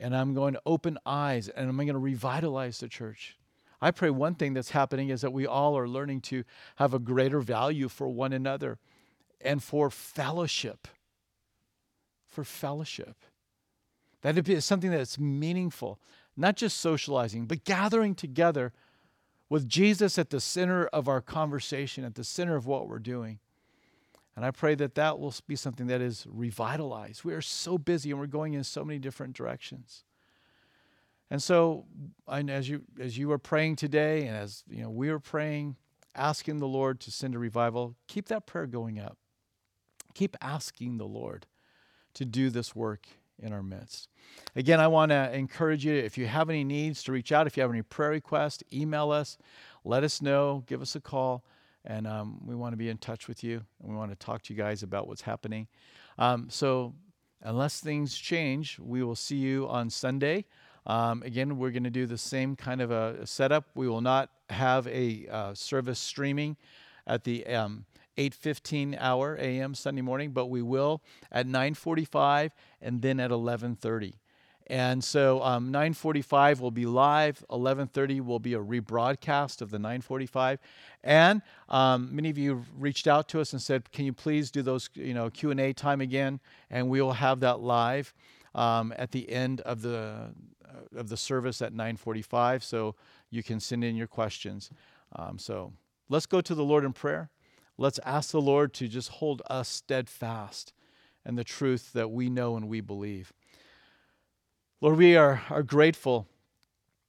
And 0.00 0.16
I'm 0.16 0.34
going 0.34 0.54
to 0.54 0.62
open 0.66 0.98
eyes 1.06 1.48
and 1.48 1.68
I'm 1.68 1.76
going 1.76 1.88
to 1.88 1.98
revitalize 1.98 2.80
the 2.80 2.88
church. 2.88 3.36
I 3.84 3.90
pray 3.90 4.08
one 4.08 4.34
thing 4.34 4.54
that's 4.54 4.70
happening 4.70 5.10
is 5.10 5.20
that 5.20 5.34
we 5.34 5.46
all 5.46 5.76
are 5.76 5.86
learning 5.86 6.22
to 6.22 6.44
have 6.76 6.94
a 6.94 6.98
greater 6.98 7.40
value 7.40 7.90
for 7.90 8.08
one 8.08 8.32
another 8.32 8.78
and 9.42 9.62
for 9.62 9.90
fellowship. 9.90 10.88
For 12.26 12.44
fellowship. 12.44 13.14
That 14.22 14.38
it 14.38 14.46
be 14.46 14.58
something 14.60 14.90
that's 14.90 15.18
meaningful, 15.18 16.00
not 16.34 16.56
just 16.56 16.80
socializing, 16.80 17.44
but 17.44 17.64
gathering 17.64 18.14
together 18.14 18.72
with 19.50 19.68
Jesus 19.68 20.18
at 20.18 20.30
the 20.30 20.40
center 20.40 20.86
of 20.86 21.06
our 21.06 21.20
conversation, 21.20 22.04
at 22.04 22.14
the 22.14 22.24
center 22.24 22.56
of 22.56 22.66
what 22.66 22.88
we're 22.88 22.98
doing. 22.98 23.38
And 24.34 24.46
I 24.46 24.50
pray 24.50 24.74
that 24.76 24.94
that 24.94 25.18
will 25.18 25.34
be 25.46 25.56
something 25.56 25.88
that 25.88 26.00
is 26.00 26.26
revitalized. 26.26 27.22
We 27.22 27.34
are 27.34 27.42
so 27.42 27.76
busy 27.76 28.12
and 28.12 28.18
we're 28.18 28.28
going 28.28 28.54
in 28.54 28.64
so 28.64 28.82
many 28.82 28.98
different 28.98 29.34
directions. 29.34 30.04
And 31.30 31.42
so, 31.42 31.86
and 32.28 32.50
as 32.50 32.68
you 32.68 32.82
as 33.00 33.18
you 33.18 33.28
were 33.28 33.38
praying 33.38 33.76
today, 33.76 34.26
and 34.26 34.36
as 34.36 34.62
you 34.68 34.82
know, 34.82 34.90
we 34.90 35.08
are 35.08 35.18
praying, 35.18 35.76
asking 36.14 36.58
the 36.58 36.68
Lord 36.68 37.00
to 37.00 37.10
send 37.10 37.34
a 37.34 37.38
revival, 37.38 37.96
keep 38.06 38.26
that 38.28 38.46
prayer 38.46 38.66
going 38.66 38.98
up. 38.98 39.18
Keep 40.14 40.36
asking 40.40 40.98
the 40.98 41.06
Lord 41.06 41.46
to 42.14 42.24
do 42.24 42.50
this 42.50 42.76
work 42.76 43.08
in 43.40 43.52
our 43.52 43.62
midst. 43.62 44.08
Again, 44.54 44.78
I 44.78 44.86
want 44.86 45.10
to 45.10 45.34
encourage 45.34 45.84
you 45.84 45.94
if 45.94 46.16
you 46.16 46.26
have 46.26 46.48
any 46.48 46.62
needs 46.62 47.02
to 47.04 47.12
reach 47.12 47.32
out. 47.32 47.48
If 47.48 47.56
you 47.56 47.62
have 47.62 47.70
any 47.70 47.82
prayer 47.82 48.10
requests, 48.10 48.62
email 48.72 49.10
us, 49.10 49.36
let 49.84 50.04
us 50.04 50.22
know, 50.22 50.62
give 50.66 50.80
us 50.80 50.94
a 50.94 51.00
call, 51.00 51.44
and 51.84 52.06
um, 52.06 52.40
we 52.46 52.54
want 52.54 52.72
to 52.72 52.76
be 52.76 52.88
in 52.88 52.98
touch 52.98 53.28
with 53.28 53.44
you 53.44 53.62
and 53.80 53.90
we 53.90 53.96
want 53.96 54.10
to 54.10 54.16
talk 54.16 54.42
to 54.42 54.54
you 54.54 54.58
guys 54.58 54.82
about 54.82 55.06
what's 55.06 55.22
happening. 55.22 55.66
Um, 56.18 56.46
so 56.48 56.94
unless 57.42 57.80
things 57.80 58.16
change, 58.16 58.78
we 58.78 59.02
will 59.02 59.16
see 59.16 59.36
you 59.36 59.68
on 59.68 59.90
Sunday. 59.90 60.46
Um, 60.86 61.22
again, 61.22 61.56
we're 61.56 61.70
going 61.70 61.84
to 61.84 61.90
do 61.90 62.06
the 62.06 62.18
same 62.18 62.56
kind 62.56 62.80
of 62.80 62.90
a 62.90 63.26
setup. 63.26 63.64
We 63.74 63.88
will 63.88 64.02
not 64.02 64.30
have 64.50 64.86
a 64.86 65.26
uh, 65.30 65.54
service 65.54 65.98
streaming 65.98 66.56
at 67.06 67.24
the 67.24 67.46
um, 67.46 67.86
8:15 68.18 68.96
hour 68.98 69.36
a.m. 69.36 69.74
Sunday 69.74 70.02
morning, 70.02 70.30
but 70.30 70.46
we 70.46 70.62
will 70.62 71.02
at 71.32 71.46
9:45 71.46 72.50
and 72.80 73.02
then 73.02 73.18
at 73.18 73.30
11:30. 73.30 74.14
And 74.66 75.04
so 75.04 75.42
um, 75.42 75.72
9:45 75.72 76.60
will 76.60 76.70
be 76.70 76.86
live. 76.86 77.44
11:30 77.50 78.24
will 78.24 78.38
be 78.38 78.54
a 78.54 78.58
rebroadcast 78.58 79.60
of 79.60 79.70
the 79.70 79.78
9:45. 79.78 80.58
And 81.02 81.42
um, 81.68 82.14
many 82.14 82.30
of 82.30 82.38
you 82.38 82.64
reached 82.78 83.06
out 83.06 83.28
to 83.30 83.40
us 83.40 83.52
and 83.52 83.60
said, 83.60 83.90
"Can 83.92 84.04
you 84.04 84.12
please 84.12 84.50
do 84.50 84.62
those, 84.62 84.88
you 84.94 85.14
know, 85.14 85.28
Q&A 85.28 85.72
time 85.72 86.00
again?" 86.00 86.40
And 86.70 86.88
we 86.88 87.02
will 87.02 87.12
have 87.12 87.40
that 87.40 87.60
live 87.60 88.14
um, 88.54 88.94
at 88.96 89.10
the 89.10 89.30
end 89.30 89.60
of 89.62 89.82
the 89.82 90.30
of 90.94 91.08
the 91.08 91.16
service 91.16 91.62
at 91.62 91.72
9:45. 91.72 92.62
So 92.62 92.94
you 93.30 93.42
can 93.42 93.60
send 93.60 93.84
in 93.84 93.96
your 93.96 94.06
questions. 94.06 94.70
Um, 95.14 95.38
so 95.38 95.72
let's 96.08 96.26
go 96.26 96.40
to 96.40 96.54
the 96.54 96.64
Lord 96.64 96.84
in 96.84 96.92
prayer. 96.92 97.30
Let's 97.76 97.98
ask 98.04 98.30
the 98.30 98.40
Lord 98.40 98.72
to 98.74 98.88
just 98.88 99.08
hold 99.10 99.42
us 99.48 99.68
steadfast 99.68 100.72
in 101.26 101.36
the 101.36 101.44
truth 101.44 101.92
that 101.92 102.10
we 102.10 102.28
know 102.28 102.56
and 102.56 102.68
we 102.68 102.80
believe. 102.80 103.32
Lord, 104.80 104.98
we 104.98 105.16
are, 105.16 105.42
are 105.50 105.62
grateful 105.62 106.26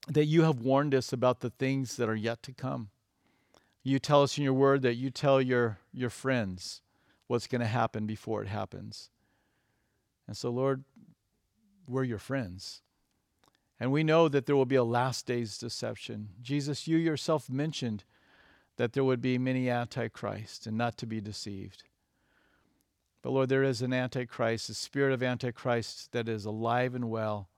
that 0.07 0.25
you 0.25 0.43
have 0.43 0.61
warned 0.61 0.95
us 0.95 1.11
about 1.11 1.41
the 1.41 1.49
things 1.49 1.97
that 1.97 2.07
are 2.07 2.15
yet 2.15 2.41
to 2.43 2.53
come. 2.53 2.89
You 3.83 3.99
tell 3.99 4.23
us 4.23 4.37
in 4.37 4.43
your 4.43 4.53
word 4.53 4.81
that 4.83 4.95
you 4.95 5.09
tell 5.09 5.41
your, 5.41 5.77
your 5.93 6.09
friends 6.09 6.81
what's 7.27 7.47
going 7.47 7.61
to 7.61 7.67
happen 7.67 8.05
before 8.05 8.41
it 8.41 8.47
happens. 8.47 9.09
And 10.27 10.35
so, 10.35 10.49
Lord, 10.49 10.83
we're 11.87 12.03
your 12.03 12.17
friends. 12.17 12.81
And 13.79 13.91
we 13.91 14.03
know 14.03 14.29
that 14.29 14.45
there 14.45 14.55
will 14.55 14.65
be 14.65 14.75
a 14.75 14.83
last 14.83 15.25
day's 15.25 15.57
deception. 15.57 16.29
Jesus, 16.41 16.87
you 16.87 16.97
yourself 16.97 17.49
mentioned 17.49 18.03
that 18.77 18.93
there 18.93 19.03
would 19.03 19.21
be 19.21 19.37
many 19.37 19.69
antichrists 19.69 20.65
and 20.65 20.77
not 20.77 20.97
to 20.97 21.05
be 21.05 21.21
deceived. 21.21 21.83
But 23.21 23.31
Lord, 23.31 23.49
there 23.49 23.63
is 23.63 23.81
an 23.81 23.91
antichrist, 23.91 24.69
a 24.69 24.73
spirit 24.73 25.11
of 25.11 25.23
antichrist 25.23 26.11
that 26.11 26.29
is 26.29 26.45
alive 26.45 26.93
and 26.93 27.09
well. 27.09 27.49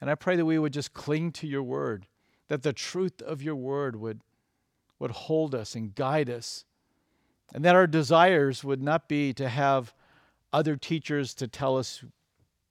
And 0.00 0.10
I 0.10 0.14
pray 0.14 0.36
that 0.36 0.44
we 0.44 0.58
would 0.58 0.72
just 0.72 0.92
cling 0.92 1.32
to 1.32 1.46
your 1.46 1.62
word, 1.62 2.06
that 2.48 2.62
the 2.62 2.72
truth 2.72 3.22
of 3.22 3.42
your 3.42 3.54
word 3.54 3.96
would, 3.96 4.20
would 4.98 5.12
hold 5.12 5.54
us 5.54 5.74
and 5.74 5.94
guide 5.94 6.28
us, 6.28 6.64
and 7.54 7.64
that 7.64 7.76
our 7.76 7.86
desires 7.86 8.64
would 8.64 8.82
not 8.82 9.08
be 9.08 9.32
to 9.34 9.48
have 9.48 9.94
other 10.52 10.76
teachers 10.76 11.34
to 11.34 11.46
tell 11.46 11.78
us 11.78 12.02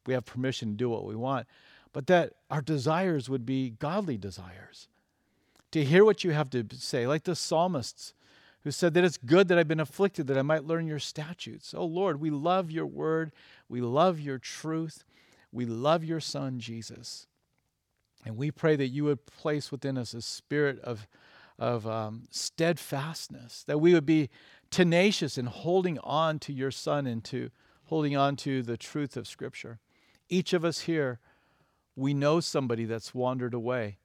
we 0.06 0.14
have 0.14 0.26
permission 0.26 0.72
to 0.72 0.76
do 0.76 0.90
what 0.90 1.06
we 1.06 1.16
want, 1.16 1.48
but 1.94 2.08
that 2.08 2.34
our 2.50 2.62
desires 2.62 3.30
would 3.30 3.46
be 3.46 3.72
godly 3.72 4.18
desires 4.18 4.88
to 5.72 5.84
hear 5.84 6.04
what 6.04 6.24
you 6.24 6.32
have 6.32 6.50
to 6.50 6.66
say, 6.74 7.08
like 7.08 7.24
the 7.24 7.36
psalmists 7.36 8.14
who 8.64 8.72
said 8.72 8.94
that 8.94 9.04
it's 9.04 9.18
good 9.18 9.48
that 9.48 9.58
I've 9.58 9.68
been 9.68 9.80
afflicted 9.80 10.28
that 10.28 10.38
I 10.38 10.42
might 10.42 10.66
learn 10.66 10.88
your 10.88 11.00
statutes. 11.00 11.74
Oh 11.76 11.86
Lord, 11.86 12.20
we 12.20 12.30
love 12.30 12.70
your 12.72 12.86
word. 12.86 13.32
We 13.70 13.82
love 13.82 14.20
your 14.20 14.38
truth. 14.38 15.04
We 15.52 15.66
love 15.66 16.04
your 16.04 16.20
son, 16.20 16.60
Jesus. 16.60 17.28
And 18.26 18.36
we 18.36 18.52
pray 18.52 18.76
that 18.76 18.88
you 18.88 19.06
would 19.06 19.26
place 19.26 19.72
within 19.72 19.98
us 19.98 20.14
a 20.14 20.22
spirit 20.22 20.80
of, 20.82 21.08
of 21.58 21.88
um, 21.88 22.24
steadfastness, 22.32 23.64
that 23.64 23.80
we 23.80 23.94
would 23.94 24.06
be 24.06 24.30
tenacious 24.70 25.38
in 25.38 25.46
holding 25.46 25.98
on 26.00 26.38
to 26.40 26.54
your 26.54 26.72
son 26.72 27.08
and 27.08 27.24
to 27.26 27.50
holding 27.86 28.16
on 28.16 28.36
to 28.36 28.62
the 28.62 28.78
truth 28.78 29.16
of 29.16 29.28
Scripture. 29.28 29.80
Each 30.28 30.54
of 30.54 30.64
us 30.66 30.82
here, 30.82 31.20
we 32.00 32.14
know 32.14 32.40
somebody 32.40 32.86
that's 32.86 33.14
wandered 33.14 33.54
away. 33.54 33.98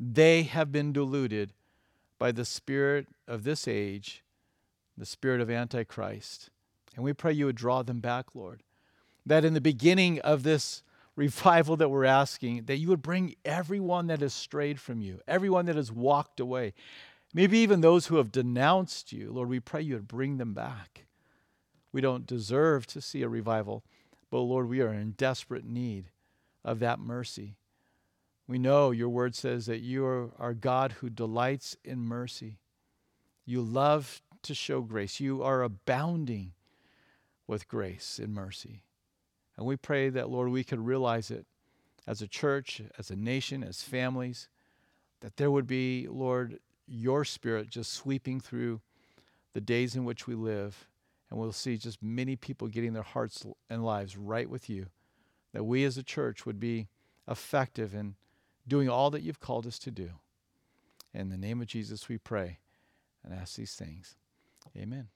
They 0.00 0.44
have 0.44 0.72
been 0.72 0.92
deluded 0.92 1.52
by 2.18 2.32
the 2.32 2.44
spirit 2.44 3.06
of 3.28 3.44
this 3.44 3.68
age, 3.68 4.24
the 4.96 5.04
spirit 5.04 5.40
of 5.42 5.50
Antichrist. 5.50 6.48
And 6.96 7.04
we 7.04 7.12
pray 7.12 7.32
you 7.32 7.46
would 7.46 7.56
draw 7.56 7.82
them 7.82 8.00
back, 8.00 8.34
Lord. 8.34 8.62
That 9.26 9.44
in 9.44 9.52
the 9.52 9.60
beginning 9.60 10.20
of 10.20 10.42
this 10.42 10.82
revival 11.16 11.76
that 11.76 11.90
we're 11.90 12.06
asking, 12.06 12.64
that 12.64 12.78
you 12.78 12.88
would 12.88 13.02
bring 13.02 13.36
everyone 13.44 14.06
that 14.06 14.20
has 14.20 14.32
strayed 14.32 14.80
from 14.80 15.02
you, 15.02 15.20
everyone 15.28 15.66
that 15.66 15.76
has 15.76 15.92
walked 15.92 16.40
away, 16.40 16.72
maybe 17.34 17.58
even 17.58 17.82
those 17.82 18.06
who 18.06 18.16
have 18.16 18.32
denounced 18.32 19.12
you. 19.12 19.30
Lord, 19.30 19.48
we 19.50 19.60
pray 19.60 19.82
you 19.82 19.94
would 19.94 20.08
bring 20.08 20.38
them 20.38 20.54
back. 20.54 21.04
We 21.92 22.00
don't 22.00 22.26
deserve 22.26 22.86
to 22.88 23.00
see 23.00 23.22
a 23.22 23.28
revival, 23.28 23.84
but 24.30 24.40
Lord, 24.40 24.68
we 24.68 24.80
are 24.80 24.92
in 24.92 25.12
desperate 25.12 25.64
need 25.64 26.10
of 26.64 26.78
that 26.80 26.98
mercy. 26.98 27.56
We 28.46 28.58
know 28.58 28.90
your 28.90 29.08
word 29.08 29.34
says 29.34 29.66
that 29.66 29.80
you 29.80 30.04
are 30.04 30.30
our 30.38 30.54
God 30.54 30.92
who 30.92 31.08
delights 31.10 31.76
in 31.84 32.00
mercy. 32.00 32.58
You 33.46 33.62
love 33.62 34.22
to 34.42 34.54
show 34.54 34.80
grace. 34.82 35.20
You 35.20 35.42
are 35.42 35.62
abounding 35.62 36.52
with 37.46 37.68
grace 37.68 38.18
and 38.22 38.34
mercy. 38.34 38.82
And 39.56 39.66
we 39.66 39.76
pray 39.76 40.08
that, 40.10 40.30
Lord, 40.30 40.50
we 40.50 40.64
could 40.64 40.84
realize 40.84 41.30
it 41.30 41.46
as 42.06 42.20
a 42.20 42.28
church, 42.28 42.82
as 42.98 43.10
a 43.10 43.16
nation, 43.16 43.62
as 43.62 43.82
families, 43.82 44.48
that 45.20 45.36
there 45.36 45.50
would 45.50 45.66
be, 45.66 46.06
Lord, 46.08 46.58
your 46.86 47.24
spirit 47.24 47.70
just 47.70 47.92
sweeping 47.92 48.40
through 48.40 48.80
the 49.54 49.60
days 49.60 49.96
in 49.96 50.04
which 50.04 50.26
we 50.26 50.34
live. 50.34 50.88
And 51.30 51.38
we'll 51.38 51.52
see 51.52 51.78
just 51.78 52.02
many 52.02 52.36
people 52.36 52.68
getting 52.68 52.92
their 52.92 53.02
hearts 53.02 53.46
and 53.70 53.84
lives 53.84 54.16
right 54.16 54.48
with 54.48 54.68
you. 54.68 54.86
That 55.54 55.64
we 55.64 55.84
as 55.84 55.96
a 55.96 56.02
church 56.02 56.44
would 56.44 56.60
be 56.60 56.88
effective 57.26 57.94
in 57.94 58.16
doing 58.68 58.90
all 58.90 59.10
that 59.10 59.22
you've 59.22 59.40
called 59.40 59.66
us 59.66 59.78
to 59.80 59.90
do. 59.90 60.10
In 61.14 61.30
the 61.30 61.38
name 61.38 61.62
of 61.62 61.68
Jesus, 61.68 62.08
we 62.08 62.18
pray 62.18 62.58
and 63.24 63.32
ask 63.32 63.56
these 63.56 63.74
things. 63.74 64.16
Amen. 64.76 65.08